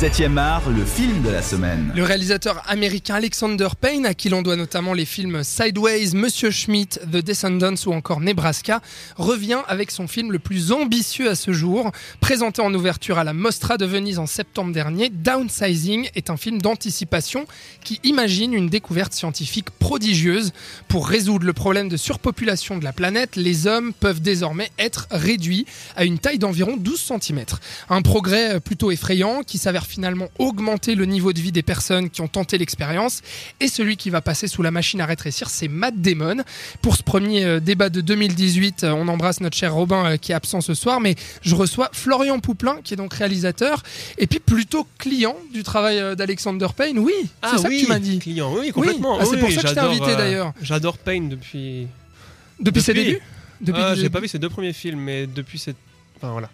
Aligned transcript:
7ème 0.00 0.38
art, 0.38 0.68
le 0.70 0.84
film 0.84 1.22
de 1.22 1.30
la 1.30 1.40
semaine. 1.40 1.92
Le 1.94 2.02
réalisateur 2.02 2.60
américain 2.66 3.14
Alexander 3.14 3.68
Payne, 3.80 4.06
à 4.06 4.14
qui 4.14 4.28
l'on 4.28 4.42
doit 4.42 4.56
notamment 4.56 4.92
les 4.92 5.04
films 5.04 5.44
Sideways, 5.44 6.14
Monsieur 6.14 6.50
Schmidt, 6.50 6.98
The 6.98 7.18
Descendants 7.18 7.76
ou 7.86 7.92
encore 7.92 8.20
Nebraska, 8.20 8.82
revient 9.16 9.60
avec 9.68 9.92
son 9.92 10.08
film 10.08 10.32
le 10.32 10.40
plus 10.40 10.72
ambitieux 10.72 11.30
à 11.30 11.36
ce 11.36 11.52
jour. 11.52 11.92
Présenté 12.20 12.60
en 12.60 12.74
ouverture 12.74 13.18
à 13.18 13.24
la 13.24 13.32
Mostra 13.32 13.76
de 13.76 13.86
Venise 13.86 14.18
en 14.18 14.26
septembre 14.26 14.72
dernier, 14.72 15.10
Downsizing 15.10 16.10
est 16.16 16.28
un 16.28 16.36
film 16.36 16.60
d'anticipation 16.60 17.46
qui 17.84 18.00
imagine 18.02 18.52
une 18.52 18.68
découverte 18.68 19.12
scientifique 19.12 19.70
prodigieuse. 19.70 20.52
Pour 20.88 21.06
résoudre 21.06 21.46
le 21.46 21.52
problème 21.52 21.88
de 21.88 21.96
surpopulation 21.96 22.78
de 22.78 22.84
la 22.84 22.92
planète, 22.92 23.36
les 23.36 23.68
hommes 23.68 23.92
peuvent 23.92 24.20
désormais 24.20 24.72
être 24.76 25.06
réduits 25.12 25.66
à 25.94 26.04
une 26.04 26.18
taille 26.18 26.40
d'environ 26.40 26.76
12 26.76 27.12
cm. 27.20 27.44
Un 27.90 28.02
progrès 28.02 28.58
plutôt 28.58 28.90
effrayant 28.90 29.42
qui 29.46 29.58
s'avère 29.58 29.83
finalement 29.86 30.28
augmenter 30.38 30.94
le 30.94 31.04
niveau 31.06 31.32
de 31.32 31.40
vie 31.40 31.52
des 31.52 31.62
personnes 31.62 32.10
qui 32.10 32.20
ont 32.20 32.28
tenté 32.28 32.58
l'expérience. 32.58 33.22
Et 33.60 33.68
celui 33.68 33.96
qui 33.96 34.10
va 34.10 34.20
passer 34.20 34.48
sous 34.48 34.62
la 34.62 34.70
machine 34.70 35.00
à 35.00 35.06
rétrécir, 35.06 35.50
c'est 35.50 35.68
Matt 35.68 36.00
Damon. 36.00 36.42
Pour 36.82 36.96
ce 36.96 37.02
premier 37.02 37.44
euh, 37.44 37.60
débat 37.60 37.88
de 37.88 38.00
2018, 38.00 38.84
euh, 38.84 38.90
on 38.92 39.08
embrasse 39.08 39.40
notre 39.40 39.56
cher 39.56 39.74
Robin 39.74 40.04
euh, 40.12 40.16
qui 40.16 40.32
est 40.32 40.34
absent 40.34 40.60
ce 40.60 40.74
soir, 40.74 41.00
mais 41.00 41.14
je 41.42 41.54
reçois 41.54 41.90
Florian 41.92 42.38
Pouplin, 42.40 42.78
qui 42.82 42.94
est 42.94 42.96
donc 42.96 43.14
réalisateur, 43.14 43.82
et 44.18 44.26
puis 44.26 44.40
plutôt 44.40 44.86
client 44.98 45.36
du 45.52 45.62
travail 45.62 46.16
d'Alexander 46.16 46.68
Payne. 46.76 46.98
Oui, 46.98 47.12
c'est 47.22 47.28
Ah 47.42 47.58
ça 47.58 47.68
oui, 47.68 47.80
que 47.80 47.84
tu 47.86 47.88
m'as 47.92 47.98
dit. 47.98 48.18
Client, 48.18 48.52
oui, 48.56 48.70
complètement. 48.72 49.18
Ah, 49.20 49.24
c'est 49.24 49.32
Oui, 49.32 49.38
pour 49.40 49.50
ça 49.52 49.62
que 49.62 49.68
je 49.68 49.74
t'ai 49.74 49.80
invité, 49.80 50.10
euh, 50.10 50.16
d'ailleurs. 50.16 50.52
J'adore 50.62 50.98
Payne 50.98 51.28
depuis. 51.28 51.86
Depuis, 52.60 52.82
ses 52.82 52.94
débuts 52.94 53.20
Depuis 53.60 53.82
ses 53.94 54.00
j'ai 54.00 54.10
pas 54.10 54.20
vu 54.20 54.28
ses 54.28 54.38
deux 54.38 54.48
premiers 54.48 54.72
films, 54.72 55.00
mais 55.00 55.26
depuis 55.26 55.58
cette. 55.58 55.76
Enfin 56.16 56.32
voilà. 56.32 56.48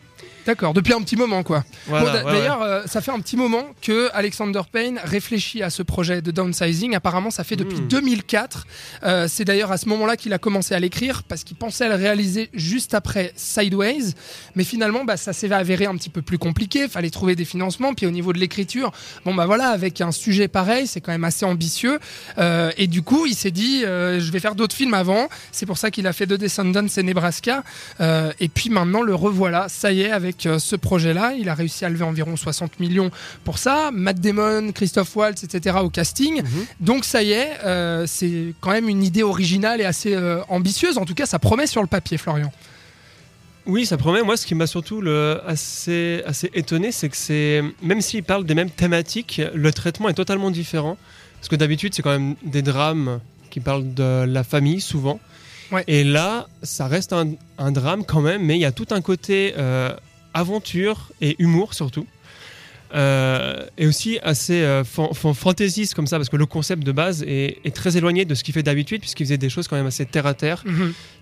D'accord, 0.47 0.73
depuis 0.75 0.93
un 0.95 1.01
petit 1.03 1.17
moment 1.17 1.43
quoi. 1.43 1.65
Voilà, 1.87 2.05
Bon, 2.05 2.13
d'a- 2.13 2.25
ouais, 2.25 2.33
D'ailleurs, 2.33 2.63
euh, 2.63 2.83
ça 2.87 3.01
fait 3.01 3.11
un 3.11 3.21
petit 3.21 3.37
moment 3.37 3.65
que 3.83 4.09
Alexander 4.15 4.63
Payne 4.71 4.99
réfléchit 5.05 5.63
à 5.63 5.71
ce 5.71 5.83
projet 5.83 6.23
de 6.23 6.31
downsizing. 6.31 6.95
Apparemment, 6.95 7.31
ça 7.31 7.45
fait 7.45 7.57
depuis 7.57 7.79
Hmm. 7.81 7.89
2004. 7.89 8.67
Euh, 9.05 9.27
c'est 9.29 9.45
d'ailleurs 9.45 9.71
à 9.73 9.77
ce 9.79 9.89
moment-là 9.91 10.17
qu'il 10.17 10.33
a 10.33 10.39
commencé 10.39 10.75
à 10.75 10.81
l'écrire 10.81 11.23
parce 11.25 11.45
qu'il 11.45 11.57
pensait 11.57 11.85
à 11.85 11.89
le 11.89 11.95
réaliser 11.95 12.49
juste 12.55 12.95
après 12.95 13.33
Sideways. 13.37 14.15
Mais 14.55 14.65
finalement, 14.65 15.05
bah, 15.05 15.17
ça 15.17 15.33
s'est 15.33 15.51
avéré 15.53 15.87
un 15.87 15.95
petit 15.97 16.11
peu 16.11 16.23
plus 16.23 16.39
compliqué. 16.39 16.89
Fallait 16.89 17.11
trouver 17.11 17.37
des 17.37 17.45
financements. 17.45 17.95
Puis 17.95 18.07
au 18.07 18.11
niveau 18.11 18.33
de 18.33 18.39
l'écriture, 18.39 18.93
bon 19.25 19.35
bah 19.35 19.47
voilà, 19.47 19.69
avec 19.69 20.01
un 20.01 20.11
sujet 20.13 20.49
pareil, 20.49 20.87
c'est 20.87 21.01
quand 21.01 21.13
même 21.13 21.25
assez 21.25 21.45
ambitieux. 21.45 21.99
Euh, 22.39 22.71
et 22.79 22.87
du 22.87 23.03
coup, 23.03 23.27
il 23.27 23.35
s'est 23.35 23.51
dit, 23.51 23.81
je 23.83 24.31
vais 24.33 24.41
faire 24.41 24.55
d'autres 24.55 24.75
films 24.75 24.95
avant. 24.95 25.29
C'est 25.53 25.67
pour 25.67 25.79
ça 25.79 25.91
qu'il 25.91 26.07
a 26.07 26.13
fait 26.13 26.27
The 26.27 26.35
Descendants 26.35 26.87
et 26.97 27.03
Nebraska. 27.03 27.63
Et 28.01 28.49
puis 28.49 28.71
maintenant, 28.71 29.03
le 29.03 29.15
revoilà. 29.15 29.69
Ça 29.69 29.93
y 29.93 30.03
est, 30.03 30.11
avec 30.11 30.30
euh, 30.47 30.59
ce 30.59 30.77
projet-là, 30.77 31.35
il 31.39 31.49
a 31.49 31.55
réussi 31.55 31.85
à 31.85 31.89
lever 31.89 32.05
environ 32.05 32.37
60 32.37 32.81
millions 32.81 33.11
pour 33.45 33.59
ça. 33.59 33.91
Matt 33.93 34.21
Damon, 34.21 34.73
Christophe 34.73 35.15
Waltz, 35.17 35.45
etc. 35.45 35.79
au 35.83 35.91
casting. 35.91 36.43
Mhm. 36.43 36.67
Donc 36.81 37.05
ça 37.05 37.23
y 37.23 37.33
est, 37.33 37.59
euh, 37.65 38.05
c'est 38.07 38.55
quand 38.61 38.71
même 38.71 38.89
une 38.89 39.03
idée 39.03 39.23
originale 39.23 39.81
et 39.81 39.85
assez 39.85 40.15
euh, 40.15 40.43
ambitieuse. 40.49 40.99
En 40.99 41.05
tout 41.05 41.15
cas, 41.15 41.27
ça 41.27 41.39
promet 41.39 41.67
sur 41.67 41.83
le 41.83 41.89
papier, 41.89 42.19
Florian. 42.19 42.53
Oui, 43.67 43.87
ça 43.87 43.97
promet. 43.97 44.23
Moi, 44.23 44.37
ce 44.37 44.47
qui 44.47 44.55
m'a 44.55 44.67
surtout 44.67 45.01
le, 45.01 45.41
assez, 45.47 46.23
assez 46.27 46.51
étonné, 46.55 46.93
c'est 46.93 47.09
que 47.09 47.17
c'est. 47.17 47.63
Même 47.83 48.01
s'il 48.01 48.25
parle 48.25 48.45
des 48.45 48.55
mêmes 48.55 48.71
thématiques, 48.71 49.41
le 49.55 49.73
traitement 49.73 50.09
est 50.09 50.15
totalement 50.15 50.51
différent. 50.51 50.97
Parce 51.37 51.49
que 51.49 51.57
d'habitude, 51.57 51.95
c'est 51.95 52.03
quand 52.03 52.11
même 52.11 52.35
des 52.43 52.63
drames 52.63 53.21
qui 53.51 53.61
parlent 53.61 53.95
de 53.95 54.25
la 54.25 54.45
famille, 54.45 54.81
souvent. 54.81 55.21
Ouais. 55.73 55.85
Et 55.87 56.05
là, 56.05 56.49
ça 56.63 56.87
reste 56.87 57.13
un, 57.13 57.33
un 57.59 57.73
drame 57.73 58.05
quand 58.05 58.21
même, 58.21 58.45
mais 58.45 58.57
il 58.57 58.61
y 58.61 58.65
a 58.65 58.73
tout 58.73 58.89
un 58.91 59.01
côté 59.01 59.55
euh, 59.57 59.95
aventure 60.35 61.09
et 61.21 61.37
humour 61.39 61.75
surtout. 61.75 62.07
Euh, 62.93 63.67
et 63.79 63.87
aussi 63.87 64.19
assez 64.25 64.63
euh, 64.63 64.83
fan- 64.83 65.15
fan- 65.15 65.33
fantaisiste 65.33 65.95
comme 65.95 66.09
ça, 66.09 66.17
parce 66.17 66.29
que 66.29 66.37
le 66.37 66.47
concept 66.47 66.83
de 66.83 66.91
base 66.91 67.23
est, 67.23 67.59
est 67.65 67.73
très 67.73 67.97
éloigné 67.97 68.25
de 68.25 68.35
ce 68.35 68.43
qu'il 68.43 68.53
fait 68.53 68.65
d'habitude, 68.65 69.01
puisqu'il 69.01 69.27
faisait 69.27 69.39
des 69.39 69.49
choses 69.49 69.69
quand 69.69 69.77
même 69.77 69.87
assez 69.87 70.05
terre 70.07 70.27
à 70.27 70.35
terre 70.35 70.65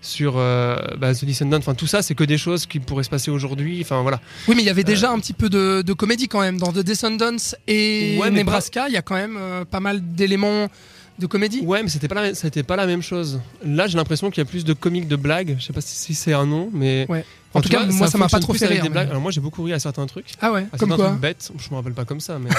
sur 0.01 0.37
euh, 0.37 0.75
bah, 0.97 1.13
The 1.13 1.25
Descendant. 1.25 1.57
Enfin, 1.57 1.75
tout 1.75 1.85
ça, 1.85 2.01
c'est 2.01 2.15
que 2.15 2.23
des 2.23 2.39
choses 2.39 2.65
qui 2.65 2.79
pourraient 2.79 3.03
se 3.03 3.09
passer 3.11 3.29
aujourd'hui. 3.29 3.77
Enfin, 3.81 4.01
voilà. 4.01 4.19
Oui, 4.47 4.55
mais 4.55 4.63
il 4.63 4.65
y 4.65 4.69
avait 4.71 4.83
déjà 4.83 5.11
un 5.11 5.19
petit 5.19 5.33
peu 5.33 5.47
de, 5.47 5.83
de 5.83 5.93
comédie 5.93 6.27
quand 6.27 6.41
même 6.41 6.57
dans 6.57 6.73
The 6.73 6.79
Descendants 6.79 7.37
et 7.67 8.17
Ouais, 8.19 8.31
Nebraska. 8.31 8.87
Il 8.87 8.93
y 8.95 8.97
a 8.97 9.03
quand 9.03 9.15
même 9.15 9.37
euh, 9.39 9.63
pas 9.63 9.79
mal 9.79 10.01
d'éléments 10.15 10.69
de 11.19 11.27
comédie? 11.27 11.61
Ouais, 11.61 11.83
mais 11.83 11.89
c'était 11.89 12.07
pas, 12.07 12.15
la, 12.15 12.33
c'était 12.33 12.63
pas 12.63 12.75
la 12.75 12.85
même 12.87 13.01
chose. 13.01 13.39
Là, 13.65 13.87
j'ai 13.87 13.97
l'impression 13.97 14.29
qu'il 14.31 14.41
y 14.43 14.47
a 14.47 14.49
plus 14.49 14.63
de 14.65 14.73
comiques 14.73 15.07
de 15.07 15.15
blagues. 15.15 15.55
Je 15.59 15.65
sais 15.65 15.73
pas 15.73 15.81
si, 15.81 16.13
c'est 16.13 16.33
un 16.33 16.45
nom, 16.45 16.69
mais. 16.73 17.05
Ouais. 17.09 17.25
En 17.55 17.61
tout 17.61 17.69
cas, 17.69 17.83
vois, 17.83 17.93
moi, 17.93 18.07
ça 18.07 18.17
m'a 18.19 18.27
pas 18.29 18.39
trop 18.39 18.53
fait 18.53 18.67
rire, 18.67 18.83
des 18.83 18.89
blagues. 18.89 19.05
mais- 19.07 19.11
Alors, 19.11 19.21
moi, 19.23 19.31
j'ai 19.31 19.41
beaucoup 19.41 19.63
ri 19.63 19.73
à 19.73 19.79
certains 19.79 20.05
trucs. 20.05 20.27
Ah 20.39 20.51
ouais, 20.51 20.67
À 20.71 20.77
comme 20.77 20.89
certains 20.89 20.95
quoi 20.95 21.07
trucs 21.09 21.19
bêtes. 21.21 21.51
Je 21.57 21.69
me 21.71 21.75
rappelle 21.77 21.93
pas 21.93 22.05
comme 22.05 22.19
ça, 22.19 22.37
mais. 22.39 22.49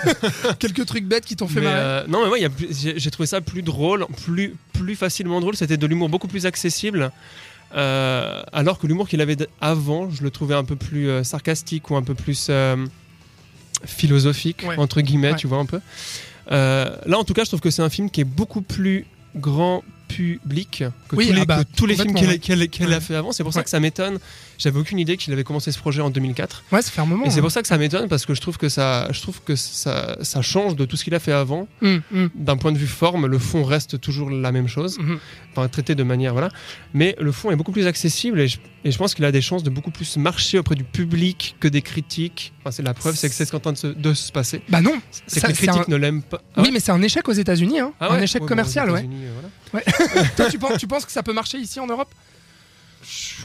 Quelques 0.58 0.86
trucs 0.86 1.04
bêtes 1.04 1.24
qui 1.26 1.36
t'ont 1.36 1.46
fait 1.48 1.60
mais, 1.60 1.66
marrer. 1.66 1.76
euh, 1.78 2.04
non, 2.08 2.22
mais 2.22 2.28
moi, 2.28 2.50
j'ai, 2.70 3.10
trouvé 3.10 3.26
ça 3.26 3.40
plus 3.42 3.62
drôle, 3.62 4.06
plus, 4.24 4.54
plus 4.72 4.96
facilement 4.96 5.40
drôle. 5.40 5.56
C'était 5.56 5.76
de 5.76 5.86
l'humour 5.86 6.08
beaucoup 6.08 6.28
plus 6.28 6.46
accessible. 6.46 7.10
Euh, 7.76 8.42
alors 8.52 8.78
que 8.78 8.86
l'humour 8.86 9.08
qu'il 9.08 9.20
avait 9.20 9.36
avant, 9.60 10.10
je 10.10 10.22
le 10.22 10.30
trouvais 10.30 10.54
un 10.56 10.64
peu 10.64 10.74
plus 10.74 11.08
euh, 11.08 11.22
sarcastique 11.22 11.90
ou 11.90 11.96
un 11.96 12.02
peu 12.02 12.14
plus 12.14 12.50
philosophique, 13.84 14.64
Ouais. 14.66 14.76
entre 14.78 15.00
guillemets, 15.00 15.34
tu 15.36 15.46
vois 15.46 15.58
un 15.58 15.66
peu. 15.66 15.80
Euh, 16.52 16.96
là, 17.06 17.18
en 17.18 17.24
tout 17.24 17.34
cas, 17.34 17.44
je 17.44 17.50
trouve 17.50 17.60
que 17.60 17.70
c'est 17.70 17.82
un 17.82 17.90
film 17.90 18.10
qui 18.10 18.20
est 18.20 18.24
beaucoup 18.24 18.62
plus 18.62 19.06
grand 19.36 19.82
public 20.08 20.84
que 21.08 21.16
Oui, 21.16 21.28
tous 21.28 21.32
les, 21.32 21.40
ah 21.42 21.44
bah, 21.44 21.64
que 21.64 21.76
tous 21.76 21.86
les 21.86 21.94
films 21.96 22.14
qu'elle 22.40 22.92
a 22.92 23.00
fait 23.00 23.14
avant. 23.14 23.32
C'est 23.32 23.44
pour 23.44 23.52
ça 23.52 23.62
que 23.62 23.70
ça 23.70 23.80
m'étonne. 23.80 24.18
J'avais 24.60 24.78
aucune 24.78 24.98
idée 24.98 25.16
qu'il 25.16 25.32
avait 25.32 25.42
commencé 25.42 25.72
ce 25.72 25.78
projet 25.78 26.02
en 26.02 26.10
2004. 26.10 26.64
Ouais, 26.70 26.82
ça 26.82 26.90
fait 26.90 27.00
un 27.00 27.06
moment. 27.06 27.24
Et 27.24 27.30
c'est 27.30 27.38
hein. 27.38 27.40
pour 27.40 27.50
ça 27.50 27.62
que 27.62 27.68
ça 27.68 27.78
m'étonne 27.78 28.08
parce 28.08 28.26
que 28.26 28.34
je 28.34 28.42
trouve 28.42 28.58
que 28.58 28.68
ça, 28.68 29.08
je 29.10 29.20
trouve 29.22 29.40
que 29.42 29.56
ça, 29.56 30.18
ça 30.20 30.42
change 30.42 30.76
de 30.76 30.84
tout 30.84 30.98
ce 30.98 31.04
qu'il 31.04 31.14
a 31.14 31.18
fait 31.18 31.32
avant. 31.32 31.66
Hum, 31.80 32.02
hum, 32.14 32.28
D'un 32.34 32.58
point 32.58 32.70
de 32.70 32.76
vue 32.76 32.86
forme, 32.86 33.26
le 33.26 33.38
fond 33.38 33.64
reste 33.64 33.98
toujours 34.00 34.28
la 34.30 34.52
même 34.52 34.68
chose, 34.68 34.98
hum. 34.98 35.18
enfin 35.52 35.66
traité 35.68 35.94
de 35.94 36.02
manière 36.02 36.34
voilà. 36.34 36.50
Mais 36.92 37.16
le 37.18 37.32
fond 37.32 37.50
est 37.50 37.56
beaucoup 37.56 37.72
plus 37.72 37.86
accessible 37.86 38.38
et 38.38 38.48
je, 38.48 38.58
et 38.84 38.90
je 38.90 38.98
pense 38.98 39.14
qu'il 39.14 39.24
a 39.24 39.32
des 39.32 39.40
chances 39.40 39.62
de 39.62 39.70
beaucoup 39.70 39.90
plus 39.90 40.18
marcher 40.18 40.58
auprès 40.58 40.74
du 40.74 40.84
public 40.84 41.56
que 41.58 41.66
des 41.68 41.80
critiques. 41.80 42.52
Enfin, 42.60 42.70
c'est 42.70 42.82
la 42.82 42.92
preuve, 42.92 43.16
c'est 43.16 43.30
que 43.30 43.34
c'est 43.34 43.46
ce 43.46 43.50
qui 43.50 43.56
est 43.56 43.58
en 43.58 43.62
train 43.62 43.72
de 43.72 43.78
se, 43.78 43.86
de 43.86 44.12
se 44.12 44.30
passer. 44.30 44.60
Bah 44.68 44.82
non. 44.82 45.00
C'est 45.26 45.40
que 45.40 45.46
les 45.46 45.52
critiques 45.54 45.88
un- 45.88 45.90
ne 45.90 45.96
l'aiment 45.96 46.22
pas. 46.22 46.42
Ah 46.54 46.60
oui, 46.62 46.68
mais 46.70 46.80
c'est 46.80 46.92
un 46.92 47.00
échec 47.00 47.26
aux 47.28 47.32
États-Unis, 47.32 47.80
hein. 47.80 47.92
Ah 47.98 48.12
un 48.12 48.20
échec 48.20 48.42
Ouais, 48.42 48.48
commercial, 48.48 48.90
aux 48.90 48.94
ouais. 48.94 49.08
Euh, 49.10 49.40
voilà. 49.72 49.86
Toi, 50.36 50.50
tu 50.50 50.58
penses, 50.58 50.78
tu 50.78 50.86
penses 50.86 51.06
que 51.06 51.12
ça 51.12 51.22
peut 51.22 51.32
marcher 51.32 51.56
ici 51.56 51.80
en 51.80 51.86
Europe? 51.86 52.08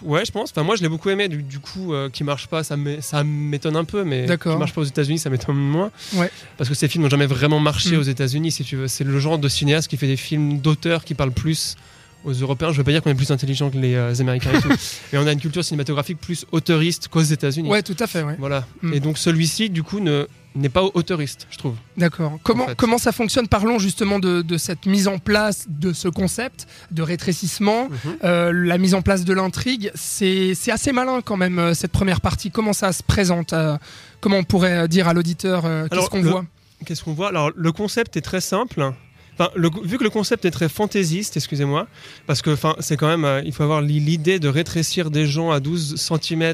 Ouais, 0.03 0.25
je 0.25 0.31
pense. 0.31 0.51
Enfin, 0.51 0.63
moi, 0.63 0.75
je 0.75 0.81
l'ai 0.81 0.89
beaucoup 0.89 1.09
aimé. 1.09 1.27
Du, 1.27 1.41
du 1.43 1.59
coup, 1.59 1.93
euh, 1.93 2.09
qui 2.09 2.23
marche 2.23 2.47
pas, 2.47 2.63
ça 2.63 2.75
m'é- 2.77 3.01
ça 3.01 3.23
m'étonne 3.23 3.75
un 3.75 3.85
peu, 3.85 4.03
mais 4.03 4.25
qui 4.41 4.47
marche 4.49 4.73
pas 4.73 4.81
aux 4.81 4.85
États-Unis, 4.85 5.19
ça 5.19 5.29
m'étonne 5.29 5.55
moins. 5.57 5.91
Ouais. 6.13 6.29
Parce 6.57 6.69
que 6.69 6.75
ces 6.75 6.87
films 6.87 7.03
n'ont 7.03 7.09
jamais 7.09 7.25
vraiment 7.27 7.59
marché 7.59 7.95
Mm. 7.95 7.99
aux 7.99 8.03
États-Unis, 8.03 8.51
si 8.51 8.63
tu 8.63 8.75
veux. 8.75 8.87
C'est 8.87 9.03
le 9.03 9.19
genre 9.19 9.37
de 9.37 9.47
cinéaste 9.47 9.87
qui 9.87 9.97
fait 9.97 10.07
des 10.07 10.17
films 10.17 10.59
d'auteurs 10.59 11.03
qui 11.03 11.13
parlent 11.13 11.31
plus 11.31 11.75
aux 12.25 12.33
Européens. 12.33 12.71
Je 12.71 12.77
veux 12.77 12.83
pas 12.83 12.91
dire 12.91 13.01
qu'on 13.01 13.11
est 13.11 13.15
plus 13.15 13.31
intelligent 13.31 13.69
que 13.69 13.77
les 13.77 13.95
euh, 13.95 14.13
Américains 14.19 14.51
et 14.57 14.61
tout, 14.61 14.69
mais 15.13 15.19
on 15.19 15.27
a 15.27 15.31
une 15.31 15.39
culture 15.39 15.63
cinématographique 15.63 16.19
plus 16.19 16.45
auteuriste 16.51 17.07
qu'aux 17.07 17.21
États-Unis. 17.21 17.69
Ouais, 17.69 17.83
tout 17.83 17.95
à 17.99 18.07
fait, 18.07 18.23
ouais. 18.23 18.35
Voilà. 18.39 18.65
Mm. 18.81 18.93
Et 18.93 18.99
donc 18.99 19.17
celui-ci, 19.17 19.69
du 19.69 19.83
coup, 19.83 19.99
ne 19.99 20.27
n'est 20.57 20.69
pas 20.69 20.83
auteuriste, 20.83 21.47
je 21.51 21.57
trouve. 21.57 21.75
D'accord. 21.97 22.39
Comment, 22.43 22.67
fait. 22.67 22.75
comment 22.75 22.97
ça 22.97 23.11
fonctionne? 23.11 23.45
Parlons 23.47 23.77
justement 23.77 24.19
de, 24.19 24.41
de 24.41 24.57
cette 24.57 24.85
mise 24.85 25.09
en 25.09 25.17
place 25.19 25.65
de 25.67 25.91
ce 25.91 26.07
concept 26.07 26.65
de 26.91 27.01
rétrécissement, 27.01 27.89
Mhm. 27.89 28.17
euh, 28.23 28.51
la 28.53 28.77
mise 28.77 28.93
en 28.93 29.01
place 29.01 29.25
de 29.25 29.33
l'intrigue. 29.33 29.91
C'est 29.95 30.55
assez 30.69 30.93
malin 30.93 31.19
quand 31.21 31.35
même, 31.35 31.59
euh, 31.59 31.73
cette 31.73 31.91
première 31.91 32.21
partie. 32.21 32.51
Comment 32.51 32.71
ça 32.71 32.93
se 32.93 33.03
présente 33.03 33.51
euh, 33.51 33.77
Comment 34.21 34.37
on 34.37 34.43
pourrait 34.45 34.87
dire 34.87 35.09
à 35.09 35.13
l'auditeur 35.13 35.65
euh, 35.65 35.87
qu'est-ce 35.89 36.09
qu'on 36.09 36.21
voit? 36.21 36.45
Qu'est-ce 36.85 37.03
qu'on 37.03 37.13
voit? 37.13 37.27
Alors, 37.29 37.51
le 37.53 37.71
concept 37.73 38.15
est 38.15 38.21
très 38.21 38.41
simple. 38.41 38.93
Enfin, 39.37 39.49
le- 39.55 39.69
vu 39.83 39.97
que 39.97 40.03
le 40.03 40.09
concept 40.09 40.45
est 40.45 40.51
très 40.51 40.69
fantaisiste, 40.69 41.35
excusez-moi, 41.35 41.87
parce 42.25 42.41
que 42.41 42.51
enfin, 42.51 42.75
c'est 42.79 42.95
quand 42.97 43.07
même, 43.07 43.25
euh, 43.25 43.41
il 43.45 43.51
faut 43.51 43.63
avoir 43.63 43.81
l'i- 43.81 43.99
l'idée 43.99 44.39
de 44.39 44.47
rétrécir 44.47 45.11
des 45.11 45.25
gens 45.27 45.51
à 45.51 45.59
12 45.59 45.95
cm. 45.97 46.53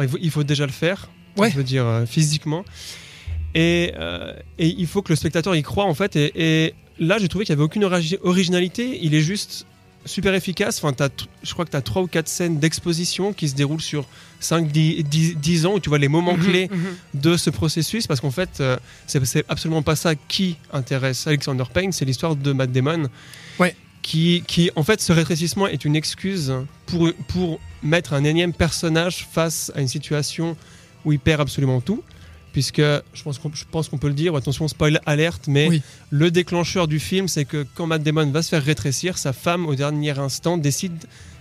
il, 0.00 0.08
faut, 0.08 0.18
il 0.20 0.30
faut 0.30 0.44
déjà 0.44 0.66
le 0.66 0.72
faire, 0.72 1.08
Ouais. 1.38 1.50
je 1.50 1.56
veux 1.56 1.64
dire 1.64 1.86
euh, 1.86 2.04
physiquement. 2.06 2.64
Et, 3.54 3.92
euh, 3.98 4.32
et 4.58 4.68
il 4.68 4.86
faut 4.86 5.02
que 5.02 5.10
le 5.12 5.16
spectateur 5.16 5.56
y 5.56 5.62
croit 5.62 5.84
en 5.86 5.94
fait. 5.94 6.14
Et, 6.16 6.30
et 6.66 6.74
là, 6.98 7.18
j'ai 7.18 7.28
trouvé 7.28 7.44
qu'il 7.44 7.54
n'y 7.54 7.58
avait 7.60 7.64
aucune 7.64 7.84
origi- 7.84 8.18
originalité. 8.22 8.98
Il 9.02 9.14
est 9.14 9.22
juste 9.22 9.66
super 10.06 10.34
efficace. 10.34 10.82
Enfin, 10.82 10.94
je 11.42 11.52
crois 11.52 11.64
que 11.64 11.70
tu 11.70 11.76
as 11.76 11.82
3 11.82 12.02
ou 12.02 12.06
4 12.06 12.26
scènes 12.28 12.58
d'exposition 12.58 13.32
qui 13.32 13.48
se 13.48 13.54
déroulent 13.54 13.80
sur 13.82 14.06
5-10 14.40 15.66
ans 15.66 15.74
où 15.74 15.80
tu 15.80 15.88
vois 15.88 15.98
les 15.98 16.08
moments 16.08 16.36
Mhm, 16.36 16.44
clés 16.44 16.68
mhm. 16.72 17.20
de 17.20 17.36
ce 17.36 17.50
processus 17.50 18.06
parce 18.06 18.20
qu'en 18.20 18.30
fait 18.30 18.60
euh, 18.60 18.76
c'est 19.06 19.24
c'est 19.24 19.44
absolument 19.48 19.82
pas 19.82 19.96
ça 19.96 20.14
qui 20.14 20.56
intéresse 20.72 21.26
Alexander 21.26 21.64
Payne 21.72 21.92
c'est 21.92 22.04
l'histoire 22.04 22.36
de 22.36 22.52
Matt 22.52 22.72
Damon 22.72 23.08
Ouais. 23.58 23.74
qui, 24.02 24.42
qui 24.46 24.70
en 24.76 24.82
fait 24.82 25.00
ce 25.00 25.12
rétrécissement 25.12 25.66
est 25.66 25.84
une 25.84 25.96
excuse 25.96 26.52
pour, 26.86 27.10
pour 27.28 27.60
mettre 27.82 28.14
un 28.14 28.24
énième 28.24 28.52
personnage 28.54 29.26
face 29.30 29.70
à 29.74 29.80
une 29.80 29.88
situation 29.88 30.56
où 31.04 31.12
il 31.12 31.18
perd 31.18 31.40
absolument 31.42 31.80
tout 31.80 32.02
puisque 32.52 32.80
je 32.80 33.22
pense 33.22 33.38
qu'on 33.38 33.50
je 33.54 33.64
pense 33.70 33.88
qu'on 33.88 33.98
peut 33.98 34.08
le 34.08 34.14
dire 34.14 34.34
attention 34.34 34.66
spoil 34.68 35.00
alerte 35.06 35.44
mais 35.48 35.68
Oui. 35.68 35.82
le 36.10 36.30
déclencheur 36.30 36.88
du 36.88 36.98
film 36.98 37.28
c'est 37.28 37.44
que 37.44 37.66
quand 37.74 37.86
Matt 37.86 38.02
Damon 38.02 38.30
va 38.30 38.42
se 38.42 38.48
faire 38.50 38.62
rétrécir 38.64 39.18
sa 39.18 39.32
femme 39.32 39.66
au 39.66 39.74
dernier 39.74 40.18
instant 40.18 40.56
décide 40.56 40.92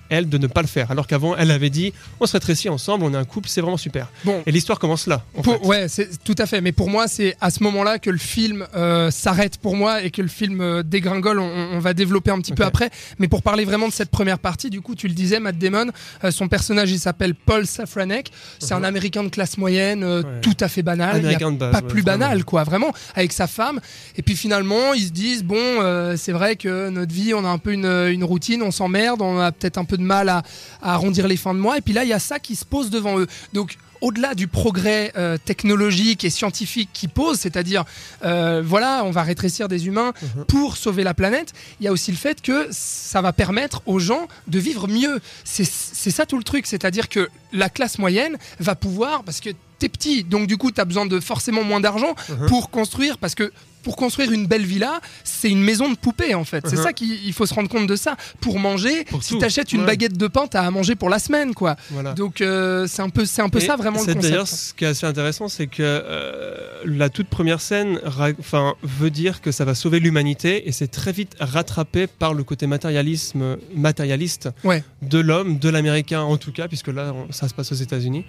elle, 0.09 0.27
de 0.29 0.37
ne 0.37 0.47
pas 0.47 0.61
le 0.61 0.67
faire. 0.67 0.91
Alors 0.91 1.07
qu'avant, 1.07 1.35
elle 1.37 1.51
avait 1.51 1.69
dit 1.69 1.93
on 2.19 2.25
se 2.25 2.33
rétrécit 2.33 2.69
ensemble, 2.69 3.03
on 3.05 3.13
est 3.13 3.17
un 3.17 3.23
couple, 3.25 3.47
c'est 3.49 3.61
vraiment 3.61 3.77
super. 3.77 4.07
Bon, 4.25 4.41
Et 4.45 4.51
l'histoire 4.51 4.79
commence 4.79 5.07
là. 5.07 5.23
en 5.35 5.41
Pour- 5.41 5.59
fait. 5.61 5.65
ouais, 5.67 5.87
c'est 5.87 6.23
tout 6.23 6.35
à 6.37 6.45
fait. 6.45 6.61
Mais 6.61 6.71
pour 6.71 6.89
moi, 6.89 7.07
c'est 7.07 7.35
à 7.41 7.49
ce 7.51 7.63
moment-là 7.63 7.99
que 7.99 8.09
le 8.09 8.17
film 8.17 8.67
euh, 8.75 9.11
s'arrête 9.11 9.57
pour 9.57 9.75
moi 9.75 10.03
et 10.03 10.11
que 10.11 10.21
le 10.21 10.27
film 10.27 10.61
euh, 10.61 10.83
dégringole. 10.83 11.39
On, 11.39 11.69
on 11.73 11.79
va 11.79 11.93
développer 11.93 12.31
un 12.31 12.39
petit 12.39 12.53
peu 12.53 12.63
après. 12.63 12.89
Mais 13.19 13.27
pour 13.27 13.41
parler 13.43 13.63
vraiment 13.65 13.87
de 13.87 13.93
cette 13.93 14.09
première 14.09 14.39
partie, 14.39 14.69
du 14.69 14.81
coup, 14.81 14.95
tu 14.95 15.07
le 15.07 15.13
disais, 15.13 15.39
Matt 15.39 15.57
Damon, 15.57 15.87
euh, 16.23 16.31
son 16.31 16.47
personnage, 16.47 16.91
il 16.91 16.99
s'appelle 16.99 17.35
Paul 17.35 17.65
Safranek. 17.65 18.31
C'est 18.59 18.73
un. 18.73 18.83
Américain 18.89 19.23
de 19.23 19.29
classe 19.29 19.57
moyenne, 19.59 20.03
Ouais. 20.03 20.23
tout 20.41 20.57
à 20.61 20.67
fait 20.67 20.81
banal. 20.81 21.17
Il 21.17 21.21
y 21.21 21.25
a 21.25 21.27
Américain 21.27 21.51
de 21.51 21.57
base, 21.57 21.71
pas 21.71 21.81
ouais, 21.81 21.87
plus 21.87 22.01
vraiment. 22.01 22.17
banal, 22.25 22.43
quoi, 22.43 22.63
vraiment, 22.63 22.91
avec 23.13 23.31
sa 23.33 23.45
femme. 23.45 23.79
Et 24.17 24.23
puis 24.23 24.35
finalement, 24.35 24.93
ils 24.95 25.05
se 25.07 25.11
disent 25.11 25.43
bon, 25.43 26.15
c'est 26.17 26.31
vrai 26.31 26.55
que 26.55 26.89
notre 26.89 27.13
vie, 27.13 27.33
on 27.35 27.45
a 27.45 27.49
un 27.49 27.59
peu 27.59 27.71
une, 27.73 27.85
une 27.85 28.23
routine, 28.23 28.63
on 28.63 28.71
s'emmerde, 28.71 29.21
on 29.21 29.37
a 29.39 29.51
peut-être 29.51 29.77
un 29.77 29.85
peu 29.85 29.97
de 29.99 30.03
mal 30.03 30.29
à, 30.29 30.43
à 30.81 30.93
arrondir 30.93 31.27
les 31.27 31.37
fins 31.37 31.53
de 31.53 31.59
mois. 31.59 31.77
Et 31.77 31.81
puis 31.81 31.93
là, 31.93 32.03
il 32.03 32.09
y 32.09 32.13
a 32.13 32.19
ça 32.19 32.39
qui 32.39 32.55
se 32.55 32.65
pose 32.65 32.89
devant 32.89 33.19
eux. 33.19 33.27
Donc 33.53 33.77
au-delà 34.01 34.33
du 34.33 34.47
progrès 34.47 35.11
euh, 35.17 35.37
technologique 35.43 36.23
et 36.23 36.29
scientifique 36.29 36.89
qui 36.93 37.09
pose, 37.09 37.37
c'est-à-dire, 37.37 37.83
euh, 38.23 38.63
voilà, 38.65 39.03
on 39.03 39.11
va 39.11 39.23
rétrécir 39.23 39.67
des 39.67 39.87
humains 39.87 40.13
Mhm. 40.37 40.45
pour 40.45 40.77
sauver 40.77 41.03
la 41.03 41.13
planète, 41.13 41.51
il 41.81 41.83
y 41.83 41.87
a 41.89 41.91
aussi 41.91 42.09
le 42.11 42.15
fait 42.17 42.41
que 42.41 42.67
ça 42.71 43.21
va 43.21 43.33
permettre 43.33 43.81
aux 43.85 43.99
gens 43.99 44.29
de 44.47 44.57
vivre 44.57 44.87
mieux. 44.87 45.19
C'est 45.43 45.65
ça 46.11 46.25
tout 46.25 46.37
le 46.37 46.43
truc, 46.45 46.65
c'est-à-dire 46.65 47.09
que 47.09 47.27
la 47.51 47.69
classe 47.69 47.99
moyenne 47.99 48.37
va 48.59 48.73
pouvoir, 48.75 49.23
parce 49.25 49.41
que 49.41 49.49
t'es 49.79 49.89
petit, 49.89 50.23
donc 50.23 50.47
du 50.47 50.55
coup, 50.55 50.71
t'as 50.71 50.85
besoin 50.85 51.05
de 51.05 51.19
forcément 51.19 51.63
moins 51.63 51.81
d'argent 51.81 52.15
Mhm. 52.29 52.47
pour 52.47 52.69
construire, 52.69 53.17
parce 53.17 53.35
que 53.35 53.51
pour 53.83 53.95
construire 53.95 54.31
une 54.31 54.45
belle 54.47 54.65
villa, 54.65 54.99
c'est 55.23 55.49
une 55.49 55.61
maison 55.61 55.89
de 55.89 55.95
poupée 55.95 56.35
en 56.35 56.43
fait. 56.45 56.67
C'est 56.67 56.75
Mhm. 56.77 56.83
ça 56.83 56.93
qu'il 56.93 57.11
il 57.25 57.33
faut 57.33 57.45
se 57.45 57.53
rendre 57.53 57.69
compte 57.69 57.87
de 57.87 57.95
ça. 57.95 58.15
Pour 58.41 58.59
manger, 58.59 59.05
Pour 59.05 59.23
si 59.23 59.37
t'achètes 59.37 59.73
une 59.73 59.81
Ouais. 59.81 59.85
baguette 59.87 60.17
de 60.17 60.27
pain, 60.27 60.47
t'as 60.47 60.61
à 60.63 60.71
manger 60.71 60.95
pour 60.95 61.09
la 61.09 61.19
semaine, 61.19 61.53
quoi. 61.53 61.75
Voilà. 61.91 62.13
Donc 62.13 62.41
euh, 62.41 62.87
c'est 62.87 63.01
un 63.01 63.09
peu, 63.09 63.25
c'est 63.25 63.41
un 63.41 63.49
peu 63.49 63.59
Et 63.59 63.65
ça 63.65 63.75
vraiment 63.75 63.99
le 63.99 64.05
concept. 64.05 64.21
D'ailleurs, 64.21 64.47
ce 64.47 64.73
qui 64.73 64.83
est 64.85 64.87
assez 64.87 65.05
intéressant, 65.05 65.47
c'est 65.47 65.67
que 65.67 65.81
euh, 65.81 66.55
la 66.85 67.09
toute 67.09 67.27
première 67.27 67.61
scène 67.61 67.99
enfin, 68.39 68.75
veut 68.83 69.09
dire 69.09 69.41
que 69.41 69.51
ça 69.51 69.65
va 69.65 69.75
sauver 69.75 69.99
l'humanité 69.99 70.67
et 70.67 70.71
c'est 70.71 70.87
très 70.87 71.11
vite 71.11 71.35
rattrapé 71.39 72.07
par 72.07 72.33
le 72.33 72.43
côté 72.43 72.67
matérialisme, 72.67 73.57
matérialiste 73.75 74.49
Ouais. 74.63 74.83
de 75.01 75.19
l'homme, 75.19 75.59
de 75.59 75.69
l'américain 75.69 76.21
en 76.21 76.37
tout 76.37 76.51
cas, 76.51 76.67
puisque 76.67 76.87
là, 76.89 77.13
on- 77.13 77.31
ça 77.31 77.47
se 77.47 77.53
passe 77.53 77.71
aux 77.71 77.75
États-Unis. 77.75 78.25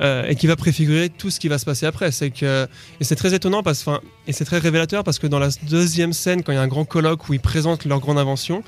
Euh, 0.00 0.26
et 0.28 0.36
qui 0.36 0.46
va 0.46 0.56
préfigurer 0.56 1.08
tout 1.08 1.30
ce 1.30 1.40
qui 1.40 1.48
va 1.48 1.58
se 1.58 1.64
passer 1.64 1.86
après. 1.86 2.12
C'est 2.12 2.30
que 2.30 2.66
et 3.00 3.04
c'est 3.04 3.16
très 3.16 3.32
étonnant 3.34 3.62
parce, 3.62 3.80
enfin, 3.86 4.00
et 4.26 4.32
c'est 4.32 4.44
très 4.44 4.58
révélateur 4.58 5.04
parce 5.04 5.18
que 5.18 5.26
dans 5.26 5.38
la 5.38 5.48
deuxième 5.68 6.12
scène, 6.12 6.42
quand 6.42 6.52
il 6.52 6.56
y 6.56 6.58
a 6.58 6.62
un 6.62 6.68
grand 6.68 6.84
colloque 6.84 7.28
où 7.28 7.34
ils 7.34 7.40
présentent 7.40 7.84
leur 7.86 8.00
grande 8.00 8.18
invention, 8.18 8.62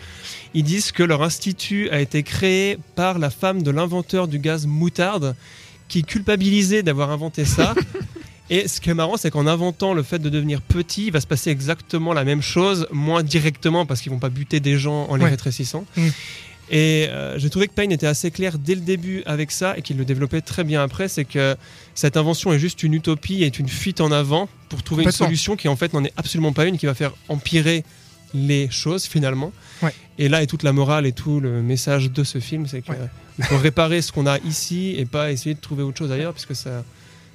ils 0.55 0.65
disent 0.65 0.93
que 0.93 1.03
leur 1.03 1.23
institut 1.23 1.89
a 1.91 2.01
été 2.01 2.23
créé 2.23 2.79
par 2.95 3.19
la 3.19 3.31
femme 3.31 3.63
de 3.63 3.71
l'inventeur 3.71 4.29
du 4.29 4.39
gaz 4.39 4.67
moutarde, 4.67 5.35
qui 5.89 6.03
culpabilisait 6.05 6.83
d'avoir 6.83 7.11
inventé 7.11 7.45
ça. 7.45 7.75
Et 8.51 8.67
ce 8.67 8.81
qui 8.81 8.89
est 8.89 8.95
marrant, 8.95 9.19
c'est 9.19 9.31
qu'en 9.31 9.47
inventant 9.47 9.93
le 9.93 10.03
fait 10.03 10.19
de 10.19 10.31
devenir 10.31 10.63
petit, 10.63 11.09
il 11.09 11.13
va 11.13 11.21
se 11.21 11.27
passer 11.27 11.51
exactement 11.51 12.15
la 12.15 12.25
même 12.25 12.41
chose, 12.41 12.87
moins 12.91 13.23
directement 13.23 13.85
parce 13.85 14.01
qu'ils 14.01 14.11
vont 14.11 14.19
pas 14.19 14.31
buter 14.31 14.59
des 14.61 14.79
gens 14.79 15.05
en 15.11 15.17
les 15.17 15.25
Ouais. 15.25 15.31
rétrécissant. 15.31 15.85
Mm. 15.99 16.09
Et 16.71 17.07
euh, 17.09 17.39
j'ai 17.39 17.49
trouvé 17.51 17.67
que 17.69 17.73
Payne 17.73 17.93
était 17.93 18.07
assez 18.07 18.31
clair 18.31 18.59
dès 18.59 18.75
le 18.75 18.81
début 18.83 19.23
avec 19.27 19.51
ça 19.51 19.77
et 19.79 19.83
qu'il 19.83 19.97
le 19.97 20.05
développait 20.05 20.41
très 20.43 20.65
bien 20.65 20.83
après. 20.83 21.09
C'est 21.09 21.25
que 21.25 21.57
cette 21.95 22.17
invention 22.17 22.53
est 22.53 22.59
juste 22.59 22.83
une 22.83 22.95
utopie, 22.95 23.43
est 23.43 23.59
une 23.59 23.69
fuite 23.69 24.01
en 24.01 24.13
avant 24.13 24.49
pour 24.69 24.83
trouver 24.83 25.05
une 25.05 25.11
solution 25.11 25.57
qui 25.57 25.69
en 25.69 25.77
fait 25.77 25.93
n'en 25.95 26.05
est 26.05 26.13
absolument 26.17 26.53
pas 26.53 26.67
une, 26.67 26.77
qui 26.77 26.87
va 26.87 26.95
faire 26.95 27.15
empirer 27.29 27.85
les 28.35 28.69
choses 28.71 29.05
finalement. 29.07 29.53
Ouais. 29.83 29.95
Et 30.19 30.29
là 30.29 30.43
est 30.43 30.47
toute 30.47 30.63
la 30.63 30.73
morale 30.75 31.07
et 31.07 31.13
tout 31.13 31.41
le 31.41 31.63
message 31.63 32.11
de 32.11 32.23
ce 32.25 32.39
film, 32.41 32.67
c'est 32.67 32.83
qu'il 32.83 32.93
Ouais. 32.95 33.45
faut 33.47 33.57
réparer 33.57 34.03
ce 34.03 34.13
qu'on 34.13 34.27
a 34.27 34.39
ici 34.41 34.95
et 34.99 35.07
pas 35.07 35.31
essayer 35.33 35.55
de 35.55 35.61
trouver 35.61 35.83
autre 35.85 35.97
chose 35.97 36.11
ailleurs, 36.13 36.33
puisque 36.35 36.55
ça, 36.57 36.85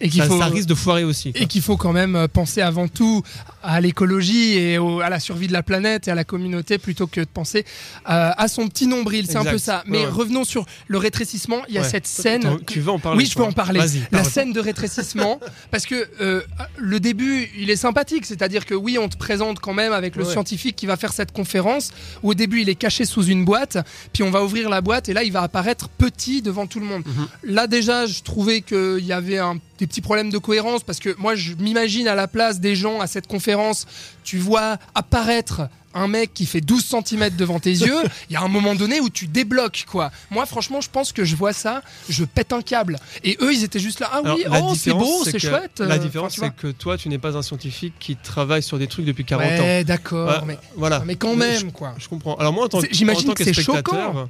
Et 0.03 0.09
qu'il 0.09 0.21
ça, 0.21 0.27
faut, 0.27 0.37
ça 0.39 0.45
risque 0.47 0.67
de 0.67 0.75
foirer 0.75 1.03
aussi. 1.03 1.31
quoi. 1.31 1.41
et 1.41 1.45
qu'il 1.47 1.61
faut 1.61 1.77
quand 1.77 1.93
même 1.93 2.15
euh, 2.15 2.27
penser 2.27 2.61
avant 2.61 2.87
tout 2.87 3.23
à 3.63 3.79
l'écologie 3.81 4.57
et 4.57 4.77
au- 4.77 4.99
à 4.99 5.09
la 5.09 5.19
survie 5.19 5.47
de 5.47 5.53
la 5.53 5.63
planète 5.63 6.07
et 6.07 6.11
à 6.11 6.15
la 6.15 6.23
communauté 6.25 6.77
plutôt 6.77 7.07
que 7.07 7.21
de 7.21 7.25
penser 7.25 7.63
euh, 8.09 8.31
à 8.37 8.47
son 8.47 8.67
petit 8.67 8.85
nombril. 8.87 9.25
C'est 9.27 9.37
un 9.37 9.45
peu 9.45 9.57
ça. 9.57 9.83
Mais 9.87 9.99
Ouais, 9.99 10.03
ouais. 10.05 10.11
revenons 10.11 10.43
sur 10.43 10.65
le 10.87 10.97
rétrécissement. 10.97 11.61
Il 11.69 11.75
y 11.75 11.77
a 11.77 11.81
Ouais. 11.81 11.89
cette 11.89 12.05
scène. 12.07 12.59
Tu 12.67 12.81
veux 12.81 12.91
en 12.91 12.99
parler 12.99 13.17
Oui, 13.17 13.25
je 13.25 13.35
peux 13.35 13.43
en 13.43 13.51
parler. 13.53 13.79
Vas-y. 13.79 13.99
La 14.11 14.19
parle. 14.19 14.25
scène 14.31 14.53
de 14.53 14.59
rétrécissement, 14.59 15.39
parce 15.71 15.85
que 15.85 16.07
euh, 16.21 16.41
le 16.77 16.99
début, 16.99 17.49
il 17.57 17.69
est 17.69 17.75
sympathique, 17.77 18.25
c'est-à-dire 18.25 18.65
que 18.65 18.73
oui, 18.75 18.97
on 18.97 19.07
te 19.09 19.17
présente 19.17 19.59
quand 19.59 19.73
même 19.73 19.93
avec 19.93 20.15
le 20.17 20.25
scientifique 20.25 20.75
qui 20.75 20.85
va 20.85 20.97
faire 20.97 21.13
cette 21.13 21.31
conférence, 21.31 21.91
où 22.23 22.31
au 22.31 22.33
début, 22.33 22.61
il 22.61 22.69
est 22.69 22.75
caché 22.75 23.05
sous 23.05 23.23
une 23.25 23.45
boîte, 23.45 23.77
puis 24.11 24.23
on 24.23 24.31
va 24.31 24.43
ouvrir 24.43 24.69
la 24.69 24.81
boîte, 24.81 25.07
et 25.09 25.13
là, 25.13 25.23
il 25.23 25.31
va 25.31 25.41
apparaître 25.43 25.87
petit 25.89 26.41
devant 26.41 26.67
tout 26.67 26.79
le 26.81 26.85
monde. 26.85 27.03
Mhm. 27.05 27.27
Là, 27.43 27.67
déjà, 27.67 28.05
je 28.05 28.21
trouvais 28.21 28.61
qu'il 28.61 29.05
y 29.05 29.13
avait 29.13 29.37
un, 29.37 29.57
des 29.83 29.87
petits 29.87 30.01
problèmes 30.01 30.29
de 30.29 30.37
cohérence, 30.37 30.81
parce 30.81 30.99
que 30.99 31.13
moi, 31.17 31.35
je 31.35 31.55
m'imagine 31.55 32.07
à 32.07 32.15
la 32.15 32.29
place 32.29 32.61
des 32.61 32.73
gens 32.73 33.01
à 33.01 33.07
cette 33.07 33.27
conférence, 33.27 33.85
tu 34.23 34.37
vois 34.37 34.77
apparaître 34.95 35.63
un 35.93 36.07
mec 36.07 36.33
qui 36.33 36.45
fait 36.45 36.61
12 36.61 36.95
cm 37.05 37.31
devant 37.37 37.59
tes 37.59 37.69
yeux, 37.69 38.01
il 38.29 38.33
y 38.33 38.37
a 38.37 38.41
un 38.41 38.47
moment 38.47 38.75
donné 38.75 39.01
où 39.01 39.09
tu 39.09 39.27
débloques 39.27 39.85
quoi. 39.87 40.09
Moi 40.31 40.45
franchement 40.47 40.81
je 40.81 40.89
pense 40.89 41.11
que 41.11 41.23
je 41.23 41.35
vois 41.35 41.53
ça, 41.53 41.83
je 42.09 42.23
pète 42.23 42.51
un 42.51 42.63
câble. 42.63 42.97
Et 43.23 43.37
eux 43.41 43.53
ils 43.53 43.63
étaient 43.63 43.77
juste 43.77 43.99
là, 43.99 44.09
ah 44.11 44.21
oui, 44.23 44.43
oh 44.49 44.73
c'est 44.75 44.93
beau, 44.93 45.23
c'est 45.23 45.37
chouette. 45.37 45.81
La 45.81 45.95
euh, 45.95 45.97
différence, 45.99 46.39
enfin, 46.39 46.47
c'est 46.47 46.61
que 46.61 46.71
toi, 46.71 46.97
tu 46.97 47.09
n'es 47.09 47.19
pas 47.19 47.37
un 47.37 47.43
scientifique 47.43 47.93
qui 47.99 48.15
travaille 48.15 48.63
sur 48.63 48.79
des 48.79 48.87
trucs 48.87 49.05
depuis 49.05 49.25
40 49.25 49.47
tu 49.55 49.61
ans. 49.61 49.83
d'accord, 49.85 50.29
Ouais, 50.29 50.45
mais, 50.47 50.57
voilà. 50.77 51.03
mais 51.05 51.15
quand 51.15 51.35
même 51.35 51.71
quoi. 51.71 51.93
Je 51.99 52.07
comprends. 52.07 52.35
Alors 52.37 52.53
moi, 52.53 52.65
en 52.65 52.69
tant, 52.69 52.81
que- 52.81 52.87
j'imagine 52.89 53.33
que 53.33 53.43
que, 53.43 53.43
c'est 53.43 53.53
choquant. 53.53 54.29